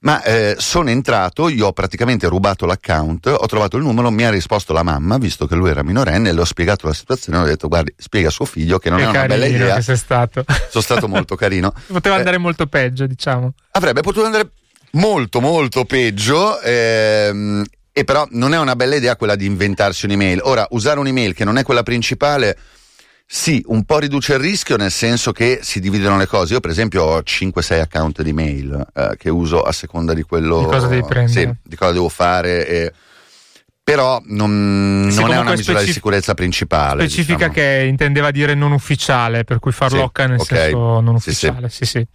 [0.00, 4.30] Ma eh, sono entrato, io ho praticamente rubato l'account, ho trovato il numero, mi ha
[4.30, 7.66] risposto la mamma, visto che lui era minorenne, le ho spiegato la situazione, ho detto
[7.66, 10.44] guardi, spiega a suo figlio che non che è una bella idea, che sei stato.
[10.70, 11.72] sono stato molto carino.
[11.88, 13.54] Poteva Eh, andare molto peggio, diciamo.
[13.72, 14.50] avrebbe potuto andare
[14.92, 20.40] molto molto peggio ehm, e però non è una bella idea quella di inventarsi un'email
[20.44, 22.56] ora usare un'email che non è quella principale
[23.30, 26.54] sì, un po' riduce il rischio nel senso che si dividono le cose.
[26.54, 30.60] Io, per esempio, ho 5-6 account di mail eh, che uso a seconda di quello
[30.60, 31.46] Di cosa devi prendere.
[31.62, 32.66] Sì, di cosa devo fare.
[32.66, 32.92] e-
[33.84, 37.02] Però non, Sì, non è una misura di sicurezza principale.
[37.02, 37.52] Specifica diciamo.
[37.52, 40.46] che intendeva dire non ufficiale, per cui farlocca Sì, nel ok.
[40.46, 41.68] senso non ufficiale.
[41.68, 42.06] Sì, sì.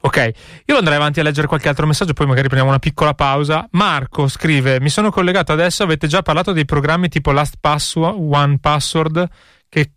[0.00, 0.30] Ok,
[0.66, 3.66] io andrei avanti a leggere qualche altro messaggio, poi magari prendiamo una piccola pausa.
[3.72, 5.82] Marco scrive: Mi sono collegato adesso.
[5.82, 9.28] Avete già parlato dei programmi tipo LastPass, One Password
[9.68, 9.90] che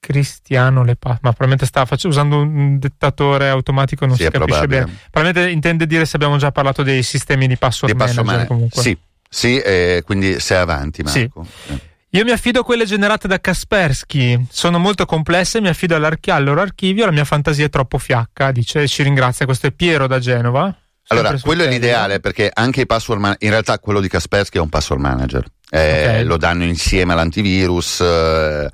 [0.00, 4.46] Cristiano le pa- ma probabilmente sta facendo, usando un dettatore automatico, non Sì, si capisce
[4.60, 4.84] probabile.
[4.84, 4.98] bene.
[5.10, 8.46] Probabilmente intende dire se abbiamo già parlato dei sistemi di password Di manager male.
[8.46, 8.80] comunque.
[8.80, 8.96] Sì,
[9.28, 11.20] sì eh, quindi sei avanti, Sì.
[11.34, 11.46] Marco.
[11.68, 11.80] Eh.
[12.12, 16.62] Io mi affido a quelle generate da Kaspersky, sono molto complesse, mi affido al loro
[16.62, 20.74] archivio, la mia fantasia è troppo fiacca, dice ci ringrazia, questo è Piero da Genova.
[21.08, 24.60] Allora, quello è l'ideale perché anche i password manager, in realtà quello di Kaspersky è
[24.60, 26.24] un password manager, Eh, Ok.
[26.26, 28.00] lo danno insieme all'antivirus.
[28.00, 28.70] eh,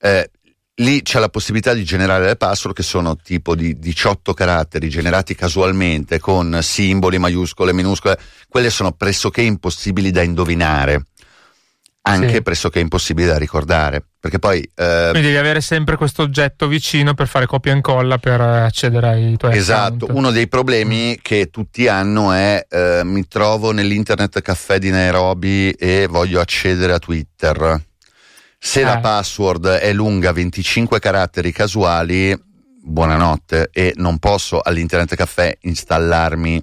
[0.00, 0.30] eh,
[0.76, 5.34] lì c'è la possibilità di generare le password che sono tipo di 18 caratteri generati
[5.34, 11.04] casualmente con simboli, maiuscole, minuscole, quelle sono pressoché impossibili da indovinare,
[12.02, 12.42] anche Sì.
[12.42, 17.28] pressoché impossibili da ricordare, perché poi eh, Quindi devi avere sempre questo oggetto vicino per
[17.28, 20.12] fare copia e incolla per accedere ai tuoi Esatto, account.
[20.18, 26.06] uno dei problemi che tutti hanno è eh, mi trovo nell'internet caffè di Nairobi e
[26.10, 27.80] voglio accedere a Twitter.
[28.66, 29.00] Se la Eh.
[29.00, 32.34] password è lunga 25 caratteri casuali,
[32.82, 36.62] buonanotte, e non posso all'internet caffè installarmi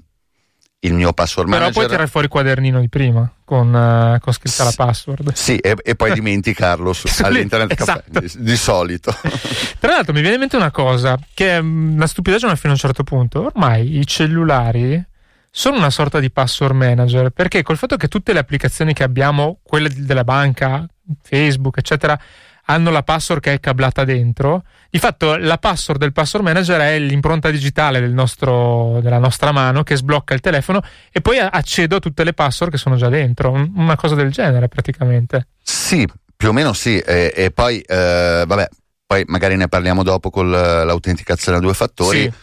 [0.84, 1.74] il mio password Però manager.
[1.80, 4.76] puoi tirare fuori il quadernino di prima con, eh, con scritta la Sì.
[4.78, 5.34] password.
[5.34, 8.04] Sì, e, e poi dimenticarlo su- all'internet esatto.
[8.12, 9.16] caffè di, di solito.
[9.80, 12.74] Tra l'altro mi viene in mente una cosa, che è mm, una stupidaggine fino a
[12.74, 13.46] un certo punto.
[13.46, 15.06] Ormai i cellulari
[15.52, 19.60] sono una sorta di password manager, perché col fatto che tutte le applicazioni che abbiamo,
[19.62, 20.84] quelle della banca,
[21.22, 22.20] Facebook, eccetera,
[22.66, 27.00] hanno la password che è cablata dentro, di fatto la password del password manager è
[27.00, 32.00] l'impronta digitale del nostro- della nostra mano che sblocca il telefono e poi accedo a
[32.00, 35.48] tutte le password che sono già dentro, Un- una cosa del genere praticamente.
[35.62, 38.70] Sì, più o meno sì, e, e poi eh, vabbè,
[39.06, 42.22] poi magari ne parliamo dopo con l'autenticazione a due fattori.
[42.22, 42.34] Sì.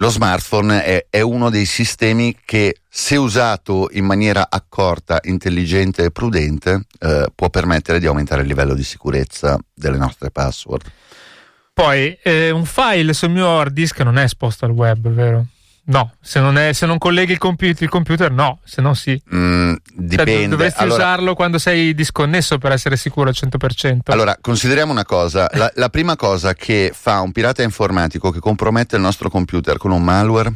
[0.00, 6.10] Lo smartphone è, è uno dei sistemi che, se usato in maniera accorta, intelligente e
[6.12, 10.88] prudente, eh, può permettere di aumentare il livello di sicurezza delle nostre password.
[11.72, 15.46] Poi eh, un file sul mio hard disk non è esposto al web, vero?
[15.90, 19.20] No, se non, è- se non colleghi il computer, il computer no, se no sì.
[19.34, 20.48] Mm, Cioè, dipende.
[20.48, 24.12] dovresti Allora- usarlo quando sei disconnesso per essere sicuro al 100%.
[24.12, 28.96] Allora, consideriamo una cosa, la, la prima cosa che fa un pirata informatico che compromette
[28.96, 30.52] il nostro computer con un malware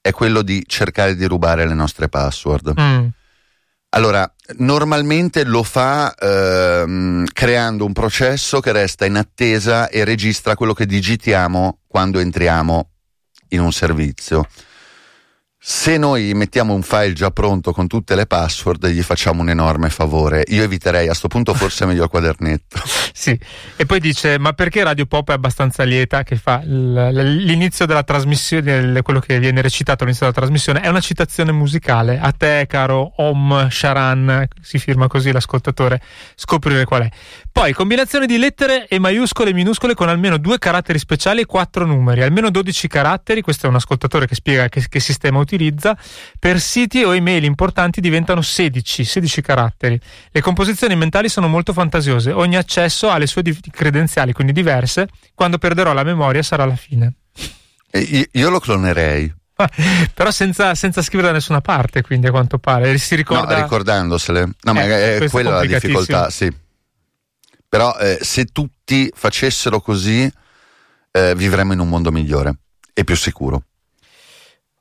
[0.00, 2.74] è quello di cercare di rubare le nostre password.
[2.80, 3.06] Mm,
[3.90, 10.72] Allora, normalmente lo fa ehm, creando un processo che resta in attesa e registra quello
[10.74, 12.88] che digitiamo quando entriamo
[13.50, 14.46] in un servizio.
[15.62, 19.90] Se noi mettiamo un file già pronto con tutte le password, gli facciamo un enorme
[19.90, 20.42] favore.
[20.48, 22.80] Io eviterei a sto punto forse meglio il quadernetto.
[23.12, 23.38] sì.
[23.76, 26.22] E poi dice: Ma perché Radio Pop è abbastanza lieta?
[26.22, 31.52] Che fa l'inizio della trasmissione, quello che viene recitato all'inizio della trasmissione, è una citazione
[31.52, 32.18] musicale.
[32.18, 36.00] A te, caro Om Sharan, si firma così l'ascoltatore,
[36.36, 37.08] scoprire qual è.
[37.52, 41.84] Poi combinazione di lettere e maiuscole e minuscole con almeno due caratteri speciali e quattro
[41.84, 43.42] numeri, almeno 12 caratteri.
[43.42, 45.96] Questo è un ascoltatore che spiega che, che sistema utilizza.
[46.38, 50.00] Per siti o email importanti diventano 16, 16 caratteri.
[50.30, 52.30] Le composizioni mentali sono molto fantasiose.
[52.32, 55.08] Ogni accesso ha le sue di- credenziali, quindi diverse.
[55.34, 57.14] Quando perderò la memoria sarà la fine.
[57.90, 59.30] E io, lo clonerei,
[60.14, 62.96] Però senza, senza scrivere da nessuna parte, quindi a quanto pare.
[62.96, 63.56] Si ricorda.
[63.56, 64.48] no, ricordandosele.
[64.62, 65.98] No, ma Eh, è questo è quella la complicatissimo.
[65.98, 66.50] difficoltà, sì.
[67.70, 70.30] Però eh, se tutti facessero così,
[71.12, 72.54] eh, vivremmo in un mondo migliore
[72.92, 73.62] e più sicuro.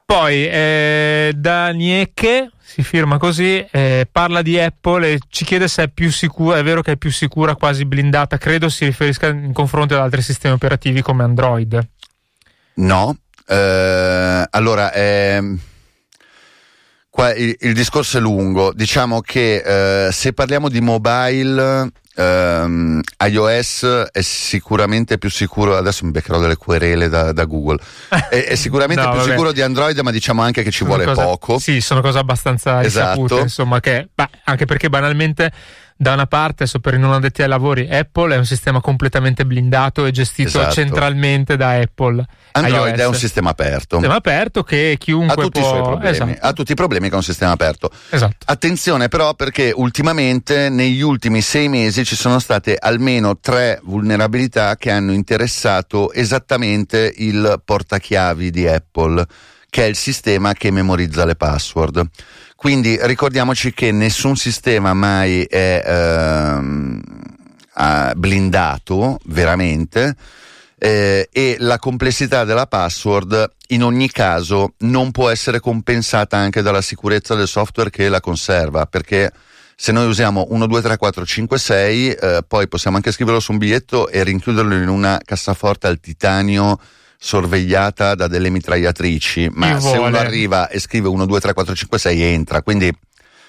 [0.03, 5.87] Poi eh, Danieke si firma così, eh, parla di Apple e ci chiede se è
[5.87, 9.93] più sicura, è vero che è più sicura, quasi blindata, credo si riferisca in confronto
[9.93, 11.87] ad altri sistemi operativi come Android.
[12.73, 15.59] No, eh, allora ehm,
[17.11, 18.73] qua il, il discorso è lungo.
[18.73, 25.75] Diciamo che eh, se parliamo di mobile, ehm, iOS è sicuramente più sicuro.
[25.77, 27.79] Adesso mi beccherò delle querele da, da Google.
[28.29, 29.31] È, è sicuramente No, più vabbè.
[29.31, 31.59] sicuro di Android, ma diciamo anche che ci Sono vuole cose- poco.
[31.59, 33.21] Sì, sono cose abbastanza Esatto.
[33.21, 35.51] risapute, insomma, che, beh, anche perché banalmente
[36.01, 39.45] da una parte, adesso per i non addetti ai lavori, Apple è un sistema completamente
[39.45, 40.71] blindato e gestito Esatto.
[40.73, 42.25] centralmente da Apple.
[42.53, 42.99] Android iOS.
[43.01, 43.97] è un sistema aperto.
[43.97, 45.67] sistema aperto che Ha chiunque tutti può...
[45.67, 46.31] i suoi problemi.
[46.31, 47.91] Esatto, Ha tutti i problemi che è un sistema aperto.
[48.11, 48.37] esatto.
[48.45, 54.91] Attenzione però perché ultimamente negli ultimi sei mesi ci sono state almeno tre vulnerabilità che
[54.91, 59.25] hanno interessato esattamente il portachiavi di Apple,
[59.69, 62.07] che è il sistema che memorizza le password.
[62.59, 67.01] Quindi ricordiamoci che nessun sistema mai è ehm,
[68.17, 70.13] blindato veramente
[70.77, 76.81] eh, e la complessità della password in ogni caso non può essere compensata anche dalla
[76.81, 79.31] sicurezza del software che la conserva perché
[79.73, 83.53] se noi usiamo 1, 2, 3, 4, 5, 6 eh, poi possiamo anche scriverlo su
[83.53, 86.77] un biglietto e rinchiuderlo in una cassaforte al titanio
[87.21, 91.75] sorvegliata da delle mitragliatrici ma Chi se uno arriva e scrive 1, 2, 3, 4,
[91.75, 92.89] 5, 6 entra quindi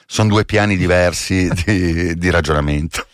[0.07, 3.07] sono due piani diversi di, di ragionamento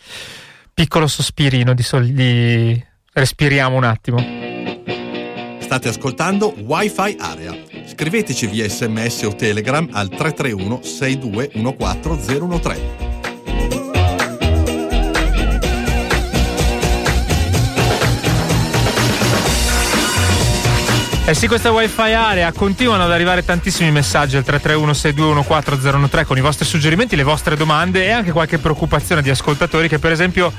[0.77, 2.79] Piccolo sospirino di, sol- di...
[3.13, 4.19] respiriamo un attimo.
[5.57, 7.57] State ascoltando Wi-Fi Area.
[7.83, 13.06] Scriveteci via sms o telegram al 331 6214013.
[21.27, 26.63] Eh sì, questa wifi area continuano ad arrivare tantissimi messaggi al 331-6214013 con i vostri
[26.63, 30.53] suggerimenti, le vostre domande e anche qualche preoccupazione di ascoltatori che per esempio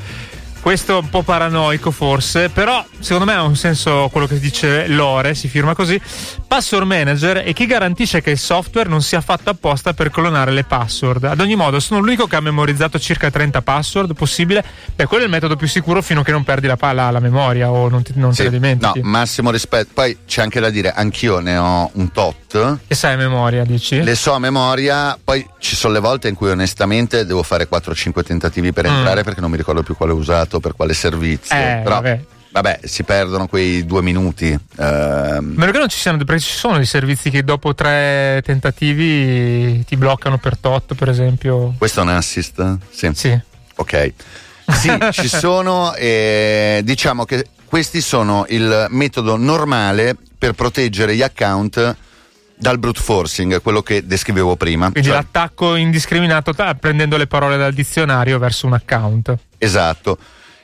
[0.60, 4.86] questo è un po' paranoico forse, però secondo me ha un senso quello che dice
[4.88, 6.00] Lore, si firma così.
[6.46, 10.64] Password manager e chi garantisce che il software non sia fatto apposta per clonare le
[10.64, 11.24] password.
[11.24, 14.64] Ad ogni modo, sono l'unico che ha memorizzato circa 30 password possibile.
[14.94, 17.20] Beh, quello è il metodo più sicuro fino a che non perdi la, la, la
[17.20, 19.00] memoria o non, ti, non Sì, te la dimentichi.
[19.00, 19.90] No, massimo rispetto.
[19.94, 22.78] Poi c'è anche da dire, anch'io ne ho un tot.
[22.86, 24.02] Che sai a memoria, dici?
[24.02, 28.22] Le so a memoria, poi ci sono le volte in cui onestamente devo fare 4-5
[28.22, 28.94] tentativi per Mm.
[28.96, 31.54] entrare perché non mi ricordo più quale ho usato, per quale servizio.
[31.54, 32.20] Eh, Però vabbè.
[32.50, 34.46] vabbè, si perdono quei due minuti.
[34.78, 39.84] Ehm, meno che non ci siano, perché ci sono dei servizi che dopo tre tentativi
[39.84, 41.74] ti bloccano per tot, per esempio.
[41.78, 42.76] questo è un assist?
[42.90, 43.10] Sì.
[43.14, 43.38] Sì.
[43.76, 44.12] Ok.
[44.72, 51.96] Sì, ci sono, e diciamo che questi sono il metodo normale per proteggere gli account
[52.60, 54.90] dal brute forcing, quello che descrivevo prima.
[54.90, 59.36] Quindi Cioè- l'attacco indiscriminato prendendo le parole dal dizionario verso un account.
[59.58, 60.18] Esatto.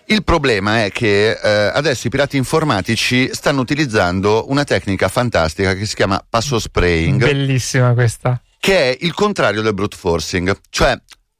[0.06, 5.86] Il problema è che eh, adesso i pirati informatici stanno utilizzando una tecnica fantastica che
[5.86, 8.40] si chiama passo spraying, Bellissima questa.
[8.58, 10.94] che è il contrario del brute forcing, cioè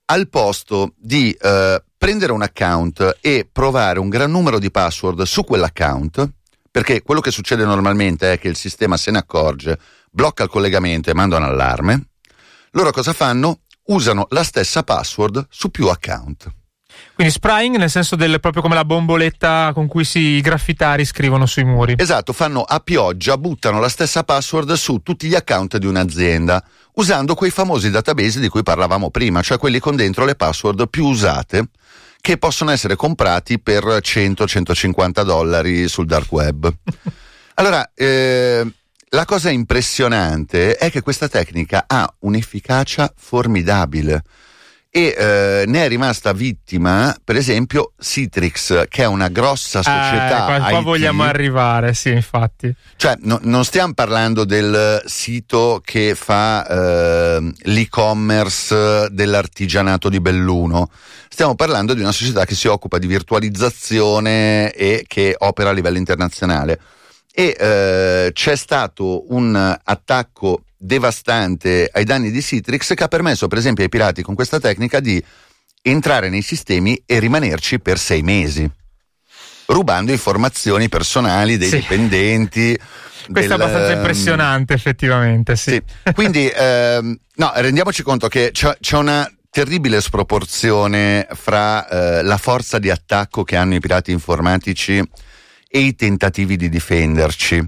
[0.07, 5.45] al posto di eh, prendere un account e provare un gran numero di password su
[5.45, 6.31] quell'account,
[6.71, 9.79] perché quello che succede normalmente è che il sistema se ne accorge,
[10.11, 12.09] blocca il collegamento e manda un allarme,
[12.73, 13.61] loro cosa fanno?
[13.87, 16.51] Usano la stessa password su più account.
[17.15, 21.47] Quindi spraying nel senso del proprio come la bomboletta con cui si, i graffitari scrivono
[21.47, 21.95] sui muri.
[21.97, 26.63] Esatto, fanno a pioggia, buttano la stessa password su tutti gli account di un'azienda,
[26.95, 31.07] usando quei famosi database di cui parlavamo prima, cioè quelli con dentro le password più
[31.07, 31.69] usate,
[32.21, 36.73] che possono essere comprati per 100-150 dollari sul dark web.
[37.57, 38.67] Allora, eh,
[39.11, 44.25] la cosa impressionante è che questa tecnica ha un'efficacia formidabile.
[44.97, 50.55] E eh, ne è rimasta vittima, per esempio, Citrix, che è una grossa società.
[50.55, 52.73] Eh, qua, qua vogliamo arrivare, sì, infatti.
[52.95, 60.89] Cioè, no- non stiamo parlando del sito che fa eh, l'e-commerce dell'artigianato di Belluno,
[61.29, 65.99] stiamo parlando di una società che si occupa di virtualizzazione e che opera a livello
[65.99, 66.79] internazionale.
[67.33, 73.59] E eh, c'è stato un attacco devastante ai danni di Citrix che ha permesso, per
[73.59, 75.23] esempio, ai pirati con questa tecnica di
[75.83, 78.71] entrare nei sistemi e rimanerci per sei mesi,
[79.67, 81.77] rubando informazioni personali dei Sì.
[81.77, 82.79] dipendenti.
[83.31, 85.71] Questo è del- abbastanza impressionante, effettivamente, sì.
[86.05, 86.13] Sì.
[86.13, 92.79] Quindi, ehm, no, rendiamoci conto che c'è, c'è una terribile sproporzione fra eh, la forza
[92.79, 94.99] di attacco che hanno i pirati informatici
[95.69, 97.65] e i tentativi di difenderci.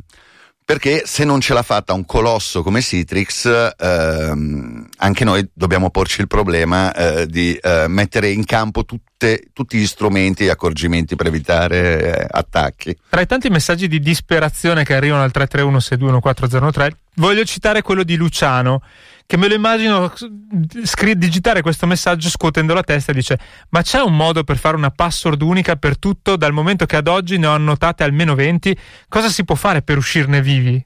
[0.67, 6.23] Perché se non ce l'ha fatta un colosso come Citrix, ehm, anche noi dobbiamo porci
[6.23, 11.29] il problema eh, di eh, mettere in campo tutte- tutti gli strumenti e accorgimenti per
[11.29, 12.99] evitare eh, attacchi.
[13.09, 18.83] Tra i tanti messaggi di disperazione che arrivano al 331-621-403, voglio citare quello di Luciano,
[19.27, 20.13] che me lo immagino
[20.85, 23.39] scri- digitare questo messaggio scuotendo la testa e dice:
[23.71, 27.09] Ma c'è un modo per fare una password unica per tutto dal momento che ad
[27.09, 28.77] oggi ne ho annotate almeno 20?
[29.09, 30.85] Cosa si può fare per uscirne vivi?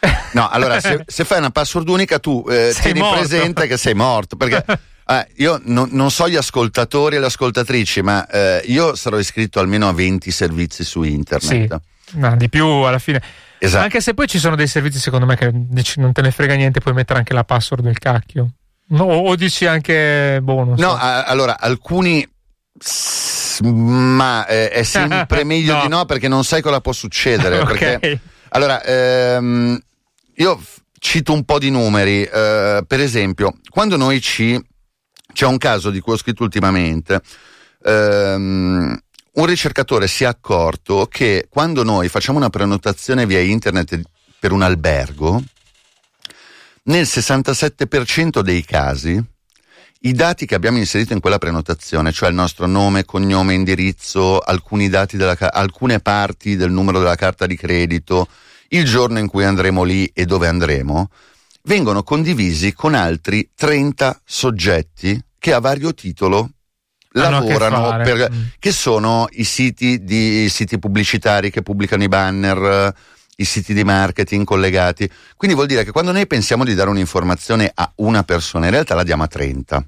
[0.32, 3.18] No, allora se, se fai una password unica tu eh, tieni morto.
[3.18, 4.62] presente che sei morto perché
[5.06, 9.58] eh, io non, non so gli ascoltatori e le ascoltatrici ma eh, io sarò iscritto
[9.58, 11.80] almeno a 20 servizi su internet.
[12.12, 13.20] No, di più alla fine.
[13.58, 13.82] Esatto.
[13.84, 16.54] Anche se poi ci sono dei servizi, secondo me, che dici non te ne frega
[16.54, 18.50] niente, puoi mettere anche la password del cacchio.
[18.90, 20.90] No, o dici anche, non No, so.
[20.94, 22.26] a- allora alcuni
[23.60, 25.82] ma eh, è sempre meglio No.
[25.82, 27.58] di no perché non sai cosa può succedere.
[27.60, 27.78] Ok.
[27.78, 29.78] perché- allora, ehm,
[30.36, 30.60] io
[30.98, 32.22] cito un po' di numeri.
[32.22, 34.58] eh, per esempio, quando noi ci.
[35.30, 37.20] C'è un caso di cui ho scritto ultimamente.
[37.84, 38.98] ehm,
[39.38, 44.00] un ricercatore si è accorto che quando noi facciamo una prenotazione via internet
[44.38, 45.40] per un albergo,
[46.84, 49.22] nel 67% dei casi
[50.02, 54.88] i dati che abbiamo inserito in quella prenotazione, cioè il nostro nome, cognome, indirizzo, alcuni
[54.88, 58.28] dati della alcune parti del numero della carta di credito,
[58.68, 61.10] il giorno in cui andremo lì e dove andremo,
[61.62, 66.50] vengono condivisi con altri 30 soggetti che a vario titolo
[67.10, 68.04] Che lavorano fare.
[68.04, 68.42] per, Mm.
[68.58, 72.94] che sono i siti, di, i siti pubblicitari che pubblicano i banner, eh,
[73.36, 75.08] i siti di marketing collegati.
[75.36, 78.94] Quindi vuol dire che quando noi pensiamo di dare un'informazione a una persona, in realtà
[78.94, 79.84] la diamo a 30.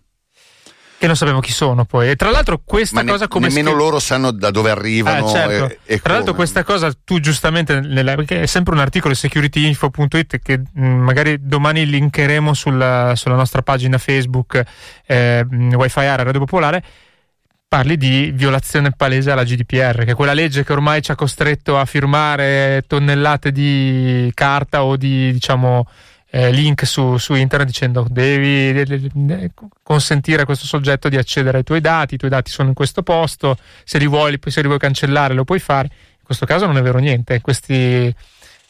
[1.00, 2.10] Che non sappiamo chi sono poi.
[2.10, 5.26] E tra l'altro questa Ma ne- cosa come nemmeno scri- loro sanno da dove arrivano.
[5.28, 5.64] Ah, certo.
[5.64, 6.44] e, e Tra l'altro come.
[6.44, 11.86] questa cosa tu giustamente, nella- perché è sempre un articolo securityinfo.it che mh, magari domani
[11.86, 14.62] linkeremo sulla, sulla nostra pagina Facebook
[15.06, 16.84] eh, mh, Wi-Fi Area Radio Popolare,
[17.70, 21.78] parli di violazione palese alla GDPR, che è quella legge che ormai ci ha costretto
[21.78, 25.86] a firmare tonnellate di carta o di diciamo
[26.30, 29.50] eh, link su, su internet dicendo devi de- de- de-
[29.84, 33.04] consentire a questo soggetto di accedere ai tuoi dati, i tuoi dati sono in questo
[33.04, 35.86] posto, se li vuoi, se li vuoi cancellare lo puoi fare.
[35.92, 38.12] In questo caso non è vero niente, questi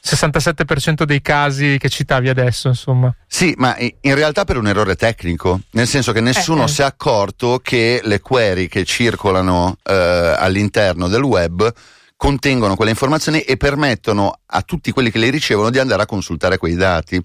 [0.04, 3.14] 67% dei casi che citavi adesso, insomma.
[3.26, 6.68] Sì, ma in realtà per un errore tecnico, nel senso che nessuno Eh, eh.
[6.68, 11.72] si è accorto che le query che circolano eh, all'interno del web
[12.16, 16.58] contengono quelle informazioni e permettono a tutti quelli che le ricevono di andare a consultare
[16.58, 17.22] quei dati.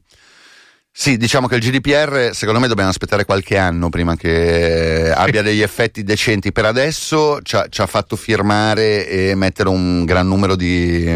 [0.98, 5.60] Sì, diciamo che il GDPR secondo me dobbiamo aspettare qualche anno prima che abbia degli
[5.60, 6.54] effetti decenti.
[6.54, 11.14] Per adesso ci ha, ci ha fatto firmare e mettere un gran numero di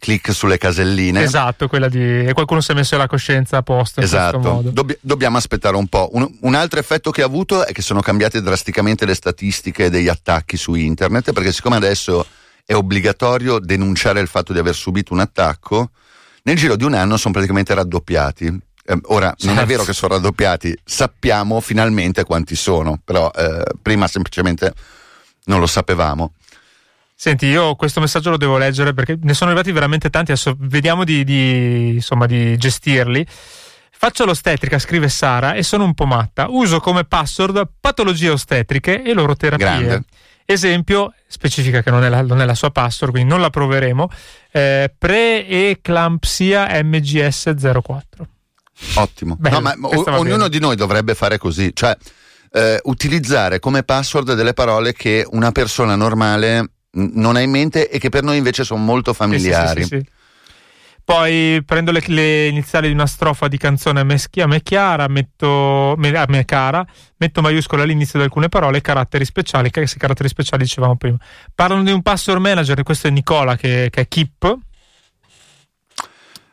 [0.00, 1.22] click sulle caselline.
[1.22, 2.26] Esatto, quella di.
[2.26, 4.62] E qualcuno si è messo la coscienza a posto Esatto.
[4.64, 6.08] Dobbi- dobbiamo aspettare un po'.
[6.12, 10.08] Un, un altro effetto che ha avuto è che sono cambiate drasticamente le statistiche degli
[10.08, 12.26] attacchi su internet, perché siccome adesso
[12.66, 15.90] è obbligatorio denunciare il fatto di aver subito un attacco,
[16.42, 18.68] nel giro di un anno sono praticamente raddoppiati.
[18.84, 19.66] Eh, ora, non è Certo.
[19.66, 24.72] vero che sono raddoppiati, sappiamo finalmente quanti sono, però eh, prima semplicemente
[25.44, 26.32] non lo sapevamo.
[27.14, 30.32] Senti, io questo messaggio lo devo leggere perché ne sono arrivati veramente tanti.
[30.32, 33.26] Adesso vediamo di, di, insomma, di gestirli.
[33.90, 36.46] Faccio l'ostetrica, scrive Sara, e sono un po' matta.
[36.48, 39.66] Uso come password patologie ostetriche e loro terapie.
[39.66, 40.04] Grande.
[40.46, 44.08] Esempio, specifica che non è la, non è la sua password, quindi non la proveremo.
[44.50, 48.00] Eh, Pre-eclampsia MGS04.
[48.94, 49.36] Ottimo.
[49.38, 51.96] Bello, No, ma o- ognuno di noi dovrebbe fare così, cioè
[52.52, 57.98] eh, utilizzare come password delle parole che una persona normale non ha in mente e
[57.98, 59.82] che per noi invece sono molto familiari.
[59.82, 60.06] Sì, sì, sì.
[61.04, 65.08] Poi prendo le, le iniziali di una strofa di canzone a me, a me chiara,
[65.08, 69.98] metto me- a me cara, metto maiuscola all'inizio di alcune parole, caratteri speciali, che se
[69.98, 71.16] caratteri speciali dicevamo prima.
[71.52, 74.58] Parlano di un password manager, questo è Nicola che, che è Keep,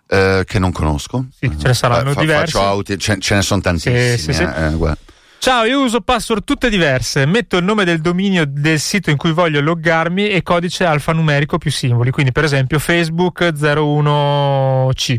[0.09, 1.25] Eh, che non conosco.
[1.37, 2.57] Sì, ce ne saranno Eh, fa- diversi.
[2.57, 4.17] auti- ce, ce ne sono tantissimi.
[4.17, 4.95] Sì, sì, eh, eh.
[5.39, 9.31] Ciao, io uso password tutte diverse, metto il nome del dominio del sito in cui
[9.31, 15.15] voglio loggarmi e codice alfanumerico più simboli, quindi per esempio Facebook 01C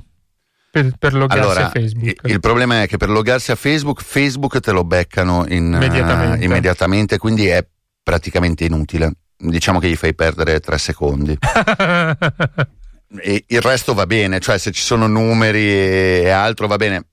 [0.71, 2.21] per, per loggarsi Allora, a Facebook.
[2.25, 6.45] il, problema è che per loggarsi a Facebook, Facebook te lo beccano in, eh, Immediatamente.
[6.45, 7.65] immediatamente, quindi è
[8.03, 9.13] praticamente inutile.
[9.37, 11.39] Diciamo che gli fai perdere tre secondi.
[13.17, 17.05] e il resto va bene, cioè se ci sono numeri e altro va bene.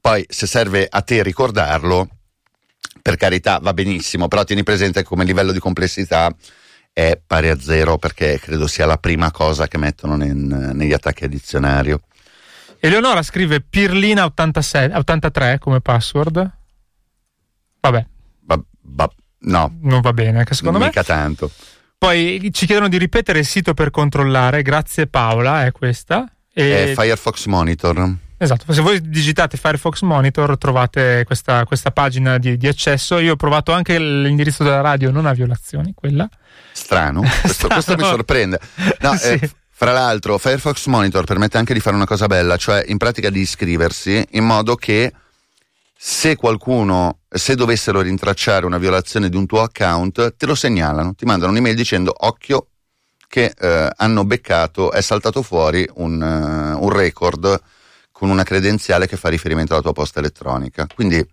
[0.00, 2.08] Poi se serve a te ricordarlo,
[3.02, 6.34] per carità va benissimo, però tieni presente come livello di complessità
[6.92, 11.24] è pari a zero perché credo sia la prima cosa che mettono nen- negli attacchi
[11.24, 12.00] a dizionario.
[12.80, 16.50] Eleonora scrive Pirlina86 83 come password.
[17.80, 18.06] Vabbè,
[18.46, 20.86] Va- va- no, non va bene anche secondo me.
[20.86, 21.50] mica tanto.
[21.98, 24.62] Poi ci chiedono di ripetere il sito per controllare.
[24.62, 26.30] Grazie Paola, è questa.
[26.54, 28.14] E- È Firefox Monitor.
[28.40, 33.18] Esatto, se voi digitate Firefox Monitor trovate questa, questa pagina di, di accesso.
[33.18, 36.28] Io ho provato anche l'indirizzo della radio, non ha violazioni, quella.
[36.70, 37.74] Strano, questo, Strano.
[37.74, 38.60] questo mi sorprende.
[39.00, 39.32] No, Sì.
[39.32, 43.28] eh, fra l'altro, Firefox Monitor permette anche di fare una cosa bella, cioè in pratica
[43.28, 45.12] di iscriversi in modo che
[46.00, 51.24] se qualcuno, se dovessero rintracciare una violazione di un tuo account, te lo segnalano, ti
[51.24, 52.68] mandano un'email dicendo occhio
[53.26, 57.60] che eh, hanno beccato, è saltato fuori un, eh, un record
[58.12, 60.86] con una credenziale che fa riferimento alla tua posta elettronica.
[60.94, 61.26] Quindi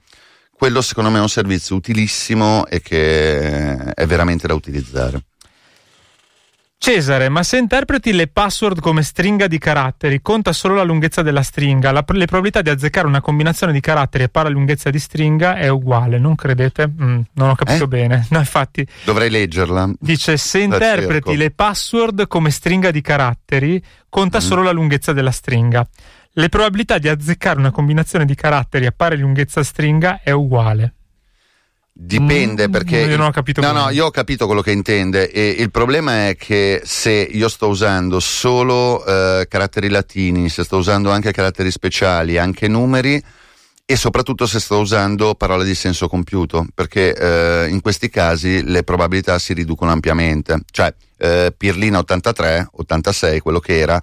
[0.49, 5.25] quello secondo me è un servizio utilissimo e che è veramente da utilizzare.
[6.85, 11.41] Cesare, ma se interpreti le password come stringa di caratteri, conta solo la lunghezza della
[11.41, 11.91] stringa.
[11.91, 15.67] La- le probabilità di azzeccare una combinazione di caratteri a pari lunghezza di stringa è
[15.67, 16.87] uguale, non credete?
[16.87, 17.87] Mm, non ho capito Eh?
[17.87, 18.27] bene.
[18.29, 19.93] No, infatti, Dovrei leggerla.
[19.99, 21.33] dice se interpreti cerco.
[21.33, 24.41] le password come stringa di caratteri, conta Mm.
[24.41, 25.87] solo la lunghezza della stringa.
[26.33, 30.94] Le probabilità di azzeccare una combinazione di caratteri a pari lunghezza stringa è uguale.
[31.97, 32.97] Dipende Mm, perché.
[32.99, 33.79] io non ho capito No, bene.
[33.85, 35.31] no, io ho capito quello che intende.
[35.31, 40.75] E il problema è che se io sto usando solo eh, caratteri latini, se sto
[40.75, 43.23] usando anche caratteri speciali, anche numeri,
[43.85, 48.83] e soprattutto se sto usando parole di senso compiuto, perché eh, in questi casi le
[48.83, 50.63] probabilità si riducono ampiamente.
[50.69, 54.01] Cioè, eh, Pirlina 83, 86, quello che era,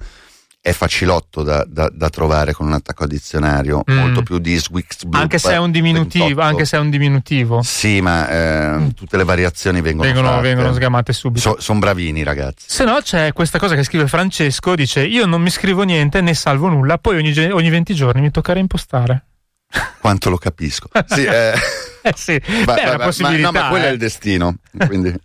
[0.64, 3.98] è facilotto da, da- da trovare con un attacco a dizionario, Mm.
[3.98, 7.62] molto più di Swix Anche se è un diminutivo, anche se è un diminutivo.
[7.62, 10.42] Sì, ma eh, tutte le variazioni vengono Vengono, fatte.
[10.42, 11.56] vengono sgamate subito.
[11.58, 12.66] sono bravini ragazzi.
[12.68, 16.32] Se no c'è questa cosa che scrive Francesco, dice io non mi scrivo niente né
[16.32, 19.24] salvo nulla, poi ogni, ogni 20 giorni mi tocca reimpostare.
[20.00, 20.88] Quanto lo capisco.
[21.06, 21.54] Sì, eh,
[22.04, 23.50] Eh sì, va- beh, ma- possibilità.
[23.50, 23.88] no, ma quello eh.
[23.88, 24.56] è il destino.
[24.86, 25.12] Quindi.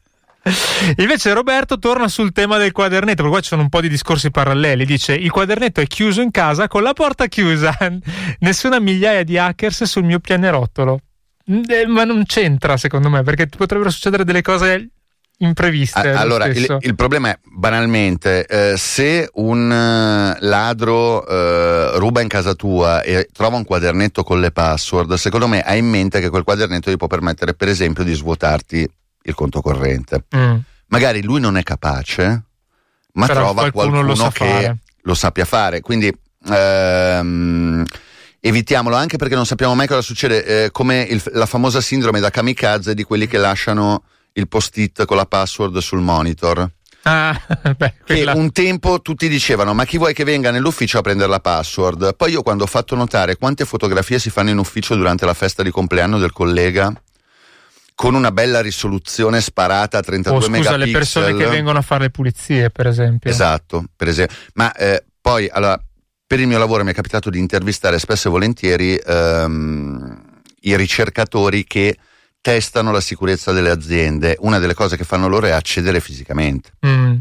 [0.97, 4.31] Invece Roberto torna sul tema del quadernetto, perché qua ci sono un po' di discorsi
[4.31, 4.85] paralleli.
[4.85, 7.75] Dice: Il quadernetto è chiuso in casa con la porta chiusa.
[8.39, 10.99] Nessuna migliaia di hackers sul mio pianerottolo.
[11.51, 14.89] Mm, eh, Ma non c'entra, secondo me, perché potrebbero succedere delle cose
[15.39, 16.09] impreviste.
[16.09, 22.53] Allora, il, il problema è banalmente eh, se un eh, ladro eh, ruba in casa
[22.53, 26.43] tua e trova un quadernetto con le password, secondo me hai in mente che quel
[26.43, 28.89] quadernetto gli può permettere, per esempio, di svuotarti
[29.27, 30.25] il conto corrente.
[30.35, 30.57] Mm.
[30.87, 32.43] Magari lui non è capace,
[33.13, 34.77] ma Però trova qualcuno qualcuno lo che fare.
[35.01, 35.81] lo sappia fare.
[35.81, 36.11] Quindi
[36.49, 37.83] ehm,
[38.39, 42.29] evitiamolo anche perché non sappiamo mai cosa succede, eh, come il- la famosa sindrome da
[42.29, 44.03] kamikaze di quelli che lasciano
[44.33, 46.69] il post-it con la password sul monitor.
[47.03, 47.37] Ah,
[47.75, 51.29] beh, Che quella- un tempo tutti dicevano: Ma chi vuoi che venga nell'ufficio a prendere
[51.29, 52.15] la password?
[52.15, 55.63] Poi io, quando ho fatto notare quante fotografie si fanno in ufficio durante la festa
[55.63, 56.93] di compleanno del collega,
[57.97, 60.85] con una bella risoluzione sparata a 32 Oh, scusa, megapixel.
[60.85, 63.27] le persone che vengono a fare le pulizie, per esempio.
[63.27, 64.35] Esatto, per esempio.
[64.53, 65.81] Ma eh, poi, allora,
[66.27, 71.63] per il mio lavoro mi è capitato di intervistare spesso e volentieri ehm, i ricercatori
[71.63, 71.97] che
[72.39, 74.35] testano la sicurezza delle aziende.
[74.41, 76.73] Una delle cose che fanno loro è accedere fisicamente.
[76.85, 77.15] Mm.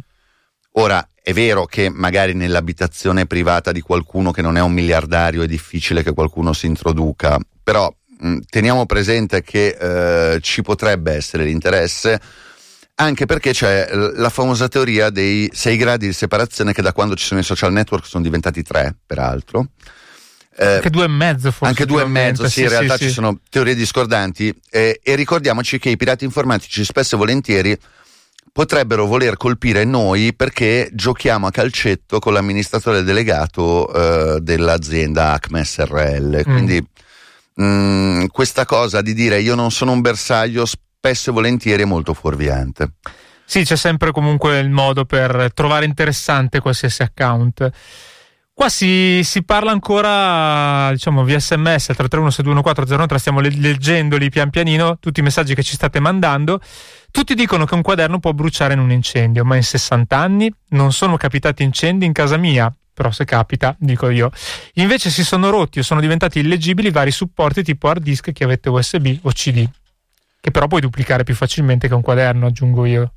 [0.72, 5.47] Ora, è vero che magari nell'abitazione privata di qualcuno che non è un miliardario è
[5.47, 7.91] difficile che qualcuno si introduca, però
[8.49, 12.21] teniamo presente che eh, ci potrebbe essere l'interesse
[12.99, 17.27] anche perché c'è la famosa teoria dei sei gradi di separazione che da quando ci
[17.27, 19.69] sono i social network sono diventati tre, peraltro.
[20.59, 21.67] Eh, Anche due e mezzo, forse.
[21.67, 23.12] anche due e mezzo, sì, in realtà ci sì.
[23.12, 27.79] sono teorie discordanti eh, e ricordiamoci che i pirati informatici spesso e volentieri
[28.51, 36.43] potrebbero voler colpire noi perché giochiamo a calcetto con l'amministratore delegato eh, dell'azienda Acme SRL.
[36.45, 36.83] Quindi
[37.57, 42.14] mh, questa cosa di dire io non sono un bersaglio spesso e volentieri è molto
[42.14, 42.94] fuorviante.
[43.44, 47.70] Sì, c'è sempre comunque il modo per trovare interessante qualsiasi account.
[48.52, 54.98] Qua si, si parla ancora, diciamo, via sms al 331-621-403, stiamo le- leggendoli pian pianino,
[54.98, 56.59] tutti i messaggi che ci state mandando.
[57.11, 60.92] Tutti dicono che un quaderno può bruciare in un incendio, ma in 60 anni non
[60.92, 64.30] sono capitati incendi in casa mia, però se capita, dico io.
[64.76, 69.18] Invece si sono rotti o sono diventati illegibili vari supporti tipo hard disk, chiavette USB
[69.20, 69.68] o CD,
[70.40, 73.12] che però puoi duplicare più facilmente che un quaderno, aggiungo io.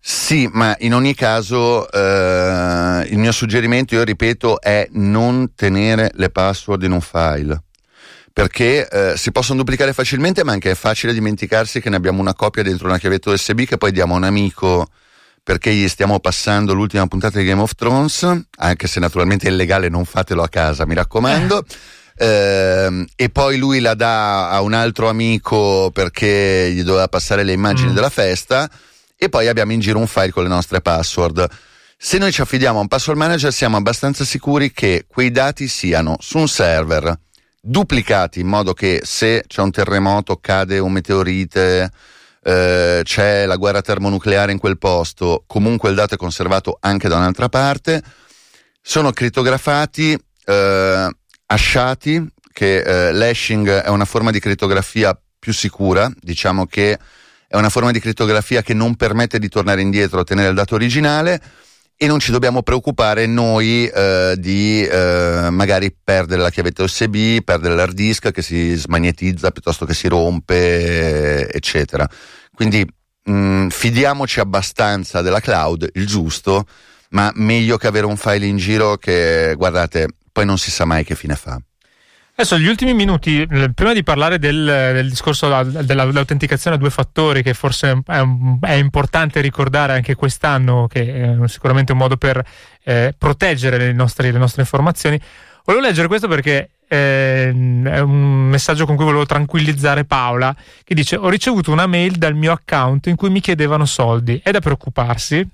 [0.00, 6.30] Sì, ma in ogni caso eh, il mio suggerimento, io ripeto, è non tenere le
[6.30, 7.64] password in un file.
[8.32, 12.32] Perché eh, si possono duplicare facilmente, ma anche è facile dimenticarsi che ne abbiamo una
[12.32, 14.88] copia dentro una chiavetta USB che poi diamo a un amico
[15.50, 18.24] perché gli stiamo passando l'ultima puntata di Game of Thrones,
[18.56, 21.64] anche se naturalmente è illegale, non fatelo a casa, mi raccomando.
[22.16, 27.52] Ehm, e poi lui la dà a un altro amico perché gli doveva passare le
[27.52, 27.94] immagini Mm.
[27.94, 28.70] della festa
[29.16, 31.44] e poi abbiamo in giro un file con le nostre password.
[31.98, 36.16] Se noi ci affidiamo a un password manager siamo abbastanza sicuri che quei dati siano
[36.20, 37.18] su un server
[37.60, 41.90] duplicati in modo che se c'è un terremoto, cade un meteorite,
[42.42, 47.16] eh, c'è la guerra termonucleare in quel posto, comunque il dato è conservato anche da
[47.16, 48.02] un'altra parte,
[48.80, 51.10] sono crittografati, eh,
[51.46, 56.98] hasciati, che eh, l'hashing è una forma di crittografia più sicura, diciamo che
[57.46, 61.40] è una forma di crittografia che non permette di tornare indietro ottenere il dato originale
[62.02, 67.74] e non ci dobbiamo preoccupare noi eh, di eh, magari perdere la chiavetta USB, perdere
[67.74, 72.08] l'hard disk che si smagnetizza piuttosto che si rompe, eccetera.
[72.54, 72.90] Quindi
[73.24, 76.64] mh, fidiamoci abbastanza della cloud, il giusto,
[77.10, 81.04] ma meglio che avere un file in giro che, guardate, poi non si sa mai
[81.04, 81.60] che fine fa.
[82.40, 87.42] Adesso gli ultimi minuti, eh, prima di parlare del, del discorso dell'autenticazione a due fattori,
[87.42, 88.22] che forse è,
[88.62, 92.42] è importante ricordare anche quest'anno, che è sicuramente un modo per
[92.84, 95.20] eh, proteggere le nostre, le nostre informazioni,
[95.66, 101.16] volevo leggere questo perché eh, è un messaggio con cui volevo tranquillizzare Paola, che dice
[101.16, 105.46] ho ricevuto una mail dal mio account in cui mi chiedevano soldi, è da preoccuparsi?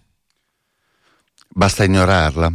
[1.49, 2.53] Basta ignorarla.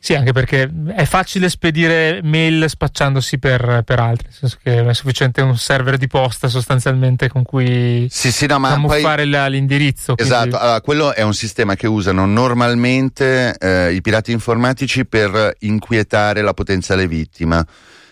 [0.00, 4.94] Sì, anche perché è facile spedire mail spacciandosi per, per altri, nel senso che è
[4.94, 9.50] sufficiente un server di posta sostanzialmente con cui Sì, sì, no, ma camuffare poi...
[9.50, 10.14] l'indirizzo.
[10.14, 15.54] quindi- Esatto, allora, quello è un sistema che usano normalmente eh, i pirati informatici per
[15.60, 17.64] inquietare la potenziale vittima.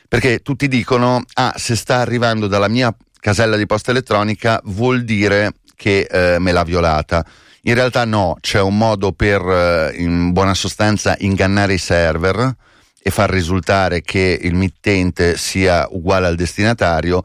[0.09, 5.53] Perché tutti dicono, ah, se sta arrivando dalla mia casella di posta elettronica vuol dire
[5.75, 7.25] che eh, me l'ha violata.
[7.67, 12.55] In realtà no, c'è un modo per, eh, in buona sostanza, ingannare i server
[13.03, 17.25] e far risultare che il mittente sia uguale al destinatario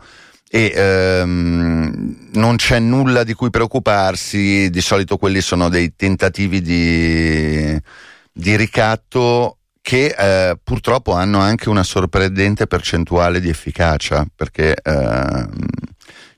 [0.50, 7.80] e ehm, non c'è nulla di cui preoccuparsi, di solito quelli sono dei tentativi di,
[8.32, 15.50] di ricatto che eh, purtroppo hanno anche una sorprendente percentuale di efficacia, perché ehm,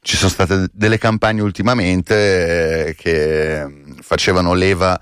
[0.02, 3.66] ci sono state delle campagne ultimamente eh, che
[4.04, 5.00] facevano leva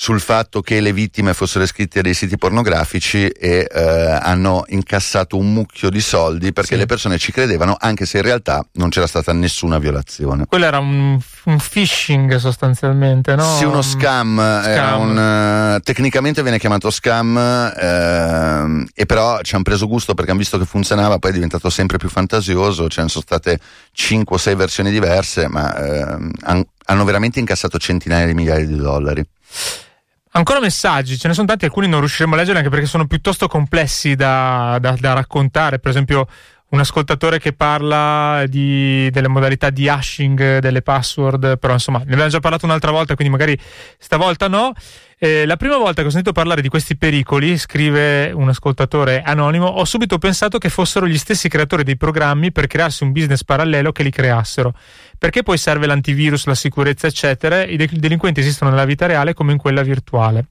[0.00, 3.82] sul fatto che le vittime fossero iscritte a dei siti pornografici e eh,
[4.22, 6.78] hanno incassato un mucchio di soldi perché Sì.
[6.78, 10.44] le persone ci credevano anche se in realtà non c'era stata nessuna violazione.
[10.46, 13.56] Quello era un, un phishing sostanzialmente, no?
[13.56, 15.00] Sì, uno scam, era Scam.
[15.00, 15.18] un,
[15.76, 20.58] eh, tecnicamente viene chiamato scam ehm, e però ci hanno preso gusto perché hanno visto
[20.58, 23.58] che funzionava, poi è diventato sempre più fantasioso, ce ne sono state
[23.92, 25.74] 5 o 6 versioni diverse, ma
[26.42, 29.22] han- hanno veramente incassato centinaia di migliaia di dollari.
[30.32, 33.46] Ancora messaggi, ce ne sono tanti, alcuni non riusciremo a leggere anche perché sono piuttosto
[33.48, 35.78] complessi da, da- da raccontare.
[35.78, 36.26] Per esempio,
[36.70, 42.28] un ascoltatore che parla di- delle modalità di hashing delle password, però insomma, ne abbiamo
[42.28, 43.58] già parlato un'altra volta, quindi magari
[43.98, 44.72] stavolta no.
[45.20, 49.66] Eh, la prima volta che ho sentito parlare di questi pericoli, scrive un ascoltatore anonimo,
[49.66, 53.90] ho subito pensato che fossero gli stessi creatori dei programmi per crearsi un business parallelo
[53.90, 54.74] che li creassero.
[55.18, 57.64] Perché poi serve l'antivirus, la sicurezza, eccetera.
[57.64, 60.44] I de- delinquenti esistono nella vita reale come in quella virtuale.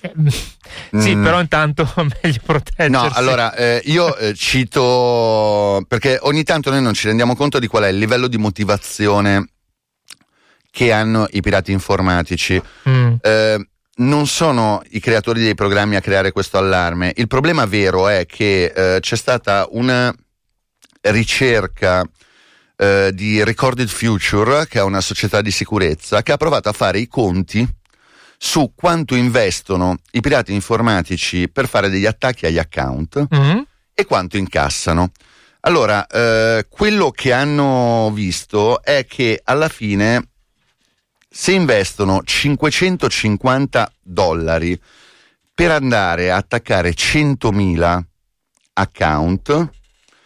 [0.00, 0.12] Eh,
[0.98, 1.22] sì, Mm.
[1.22, 1.86] però intanto
[2.22, 2.90] meglio proteggersi.
[2.90, 7.66] No, allora eh, io eh, cito perché ogni tanto noi non ci rendiamo conto di
[7.66, 9.46] qual è il livello di motivazione
[10.72, 12.60] che hanno i pirati informatici.
[12.88, 17.12] Mm, Eh, non sono i creatori dei programmi a creare questo allarme.
[17.14, 20.12] Il problema vero è che eh, c'è stata una
[21.02, 22.02] ricerca
[22.76, 26.98] eh, di Recorded Future, che è una società di sicurezza, che ha provato a fare
[26.98, 27.68] i conti
[28.38, 33.58] su quanto investono i pirati informatici per fare degli attacchi agli account mm,
[33.94, 35.10] e quanto incassano.
[35.60, 40.30] Allora, eh, quello che hanno visto è che alla fine,
[41.34, 44.78] se investono 550 dollari
[45.54, 48.00] per andare a attaccare 100.000
[48.74, 49.70] account,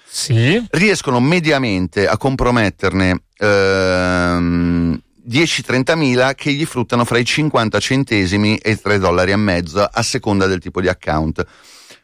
[0.04, 8.56] sì, riescono mediamente a comprometterne ehm, 10-30 mila che gli fruttano fra i 50 centesimi
[8.56, 11.46] e i 3 dollari e mezzo a seconda del tipo di account.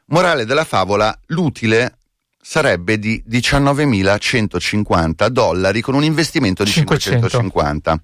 [0.06, 1.96] Morale della favola, l'utile
[2.40, 7.28] sarebbe di 19.150 dollari con un investimento di 500.
[7.28, 8.02] 550.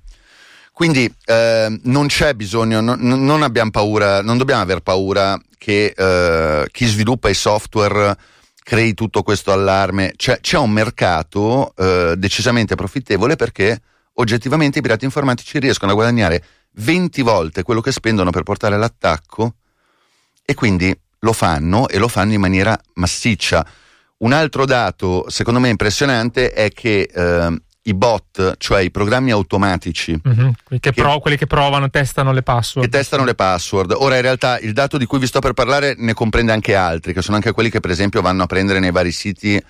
[0.79, 6.69] Quindi eh, non c'è bisogno, non, non abbiamo paura, non dobbiamo aver paura che eh,
[6.71, 8.17] chi sviluppa i software
[8.63, 10.13] crei tutto questo allarme.
[10.15, 13.81] C'è, c'è un mercato eh, decisamente profittevole perché
[14.13, 19.55] oggettivamente i pirati informatici riescono a guadagnare 20 volte quello che spendono per portare l'attacco
[20.45, 23.67] e quindi lo fanno e lo fanno in maniera massiccia.
[24.19, 30.13] Un altro dato secondo me impressionante è che eh, i bot, cioè i programmi automatici
[30.23, 32.89] mhm, quelli, che Che- pro- quelli che provano, testano le password.
[32.89, 33.93] che testano le password.
[33.97, 37.13] Ora in realtà il dato di cui vi sto per parlare ne comprende anche altri,
[37.13, 39.61] che sono anche quelli che per esempio vanno a prendere nei vari siti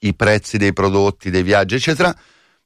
[0.00, 2.14] i prezzi dei prodotti, dei viaggi, eccetera,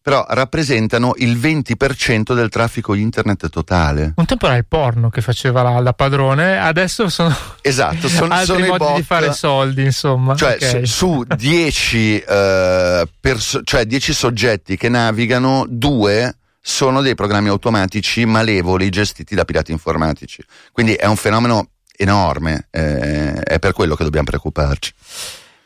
[0.07, 4.13] però rappresentano il 20% del traffico internet totale.
[4.15, 8.55] Un tempo era il porno che faceva la, la padrone, adesso sono Esatto, son- altri
[8.55, 8.95] sono modi bot.
[8.95, 10.37] di fare soldi, insomma.
[10.37, 10.87] Cioè, Ok.
[10.87, 18.25] su, su 10, eh, perso- cioè 10 soggetti che navigano, due sono dei programmi automatici
[18.27, 20.41] malevoli gestiti da pirati informatici.
[20.71, 24.93] Quindi è un fenomeno enorme, eh, è per quello che dobbiamo preoccuparci.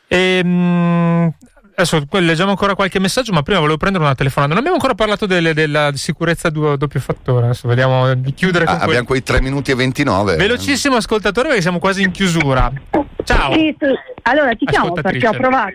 [0.07, 1.31] Ehm,
[1.73, 4.49] adesso leggiamo ancora qualche messaggio, ma prima volevo prendere una telefonata.
[4.53, 7.45] Non abbiamo ancora parlato delle- della sicurezza a du- doppio fattore.
[7.45, 10.35] Adesso vediamo di chiudere con Ah, abbiamo quei 3 minuti e 29.
[10.35, 12.71] Velocissimo ascoltatore perché siamo quasi in chiusura.
[13.23, 13.53] Ciao.
[13.53, 13.85] Sì, sì.
[14.23, 15.73] Allora ti chiamo perché ho provato.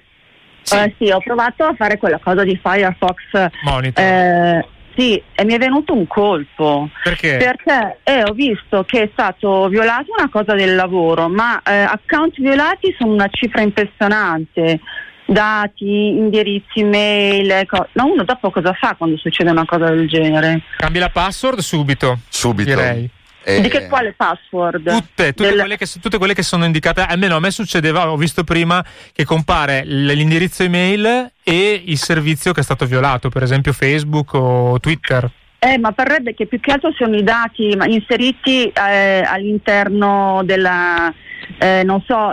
[0.62, 0.76] Sì.
[0.76, 3.50] eh, sì, ho provato a fare quella cosa di Firefox.
[3.62, 4.04] Monitor.
[4.04, 4.66] eh,
[4.96, 6.88] sì, e mi è venuto un colpo.
[7.04, 7.36] perché?
[7.36, 12.40] Perché eh, ho visto che è stato violato una cosa del lavoro, ma eh, account
[12.40, 14.80] violati sono una cifra impressionante.
[15.28, 20.62] Dati, indirizzi, mail, co- ma uno dopo cosa fa quando succede una cosa del genere?
[20.76, 22.68] Cambi la password subito, Subito.
[22.70, 23.10] direi.
[23.42, 24.88] E- Di che quale password?
[24.90, 28.16] Tutte, tutte, Del- quelle che, tutte quelle che sono indicate, almeno a me succedeva, ho
[28.16, 33.72] visto prima che compare l'indirizzo email e il servizio che è stato violato, per esempio
[33.72, 35.28] Facebook o Twitter.
[35.58, 41.12] Eh, ma parrebbe che più che altro siano i dati inseriti eh, all'interno della...
[41.58, 42.32] eh, non so,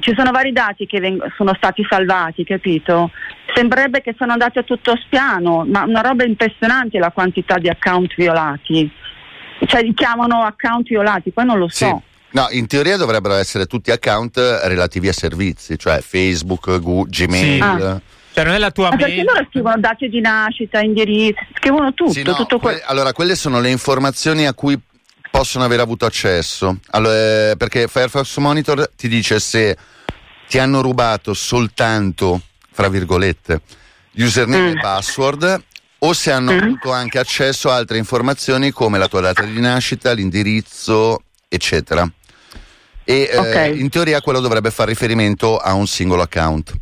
[0.00, 3.10] ci sono vari dati che veng- sono stati salvati, capito?
[3.54, 8.14] Sembrerebbe che sono andati a tutto spiano, ma una roba impressionante la quantità di account
[8.16, 8.90] violati.
[9.64, 11.84] Cioè li chiamano account violati, poi non lo Sì.
[11.84, 12.02] so.
[12.32, 17.62] No, in teoria dovrebbero essere tutti account relativi a servizi, cioè Facebook, Gu- Gmail.
[17.62, 18.00] Ah.
[18.36, 19.24] Cioè non è la tua Ma perché mail.
[19.24, 22.84] loro scrivono dati di nascita, indirizzi, scrivono tutto, Sì, no, tutto que- quello.
[22.84, 24.78] allora, quelle sono le informazioni a cui
[25.30, 26.76] possono aver avuto accesso.
[26.90, 29.74] Allora, eh, perché Firefox Monitor ti dice se
[30.48, 33.62] ti hanno rubato soltanto, fra virgolette,
[34.16, 34.76] username Mm.
[34.76, 35.62] e password
[36.00, 36.58] o se hanno Mm.
[36.60, 42.06] avuto anche accesso a altre informazioni come la tua data di nascita, l'indirizzo, eccetera.
[43.02, 43.78] E eh, Ok.
[43.78, 46.74] in teoria quello dovrebbe fare riferimento a un singolo account.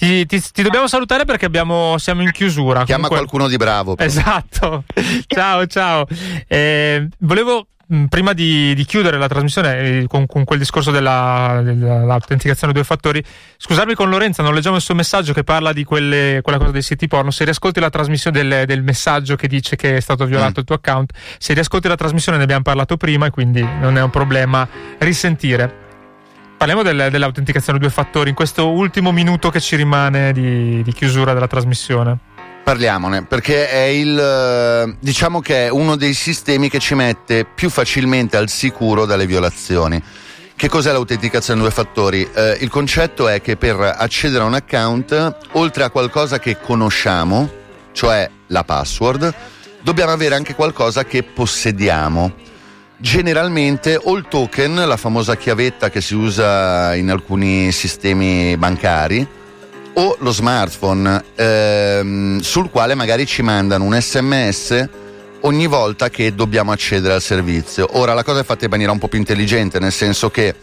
[0.00, 2.84] Ti, ti- ti dobbiamo salutare perché abbiamo- siamo in chiusura.
[2.84, 3.96] Chiama Comunque- qualcuno di bravo.
[3.96, 4.08] però.
[4.08, 4.84] Esatto.
[5.28, 6.06] ciao, ciao.
[6.48, 7.66] Eh, volevo
[8.08, 13.22] prima di, di chiudere la trasmissione eh, con, con quel discorso della- dell'autenticazione due fattori,
[13.58, 16.80] scusarmi con Lorenza, non leggiamo il suo messaggio che parla di quelle, quella cosa dei
[16.82, 17.30] siti porno.
[17.30, 20.60] Se riascolti la trasmissione del, del messaggio che dice che è stato violato Mm.
[20.60, 24.02] il tuo account, se riascolti la trasmissione ne abbiamo parlato prima e quindi non è
[24.02, 25.88] un problema risentire.
[26.60, 31.32] Parliamo del- dell'autenticazione due fattori in questo ultimo minuto che ci rimane di, di chiusura
[31.32, 32.18] della trasmissione.
[32.62, 37.70] Parliamone, perché è il eh, diciamo che è uno dei sistemi che ci mette più
[37.70, 40.02] facilmente al sicuro dalle violazioni.
[40.54, 42.28] Che cos'è l'autenticazione due fattori?
[42.30, 47.50] Eh, il concetto è che per accedere a un account, oltre a qualcosa che conosciamo,
[47.92, 49.34] cioè la password,
[49.80, 52.34] dobbiamo avere anche qualcosa che possediamo.
[53.00, 59.26] Generalmente o il token, la famosa chiavetta che si usa in alcuni sistemi bancari,
[59.94, 64.88] o lo smartphone ehm, sul quale magari ci mandano un sms
[65.40, 67.88] ogni volta che dobbiamo accedere al servizio.
[67.92, 70.54] Ora la cosa è fatta in maniera un po' più intelligente, nel senso che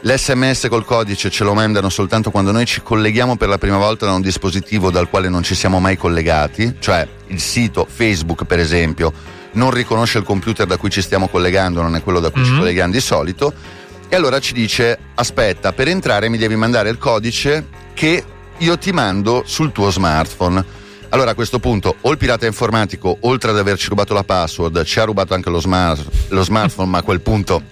[0.00, 4.06] l'sms col codice ce lo mandano soltanto quando noi ci colleghiamo per la prima volta
[4.06, 8.60] da un dispositivo dal quale non ci siamo mai collegati, cioè il sito Facebook per
[8.60, 9.12] esempio
[9.56, 12.52] non riconosce il computer da cui ci stiamo collegando, non è quello da cui ci
[12.52, 12.58] Mhm.
[12.58, 13.52] colleghiamo di solito,
[14.08, 18.24] e allora ci dice aspetta, per entrare mi devi mandare il codice che
[18.58, 20.64] io ti mando sul tuo smartphone.
[21.10, 24.98] Allora a questo punto o il pirata informatico, oltre ad averci rubato la password, ci
[25.00, 27.62] ha rubato anche lo, smart- lo smartphone, ma a quel punto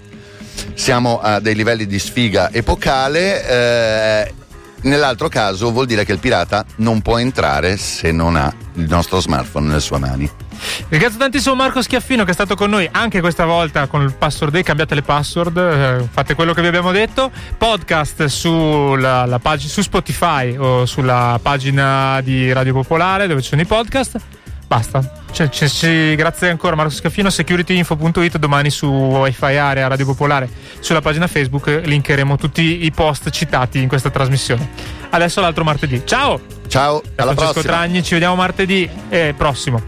[0.75, 3.47] siamo a dei livelli di sfiga epocale.
[3.47, 4.35] eh,
[4.83, 9.19] nell'altro caso vuol dire che il pirata non può entrare se non ha il nostro
[9.21, 10.31] smartphone nelle sue mani.
[10.89, 14.53] Ringrazio tantissimo Marco Schiaffino che è stato con noi anche questa volta con il password
[14.53, 17.31] day, cambiate le password, eh, fate quello che vi abbiamo detto.
[17.57, 23.61] Podcast sulla, la pag- su Spotify o sulla pagina di Radio Popolare dove ci sono
[23.61, 24.34] i podcast.
[24.67, 25.23] Basta.
[25.31, 30.49] Cioè, ci- ci- grazie ancora Marco Scaffino, securityinfo.it, domani su Wi-Fi Area Radio Popolare,
[30.81, 34.69] sulla pagina Facebook linkeremo tutti i post citati in questa trasmissione.
[35.11, 36.03] Adesso l'altro martedì.
[36.05, 36.41] Ciao!
[36.69, 37.75] Ciao, Da alla Francesco prossima.
[37.75, 39.83] Tragni, ci vediamo martedì eh, prossimo.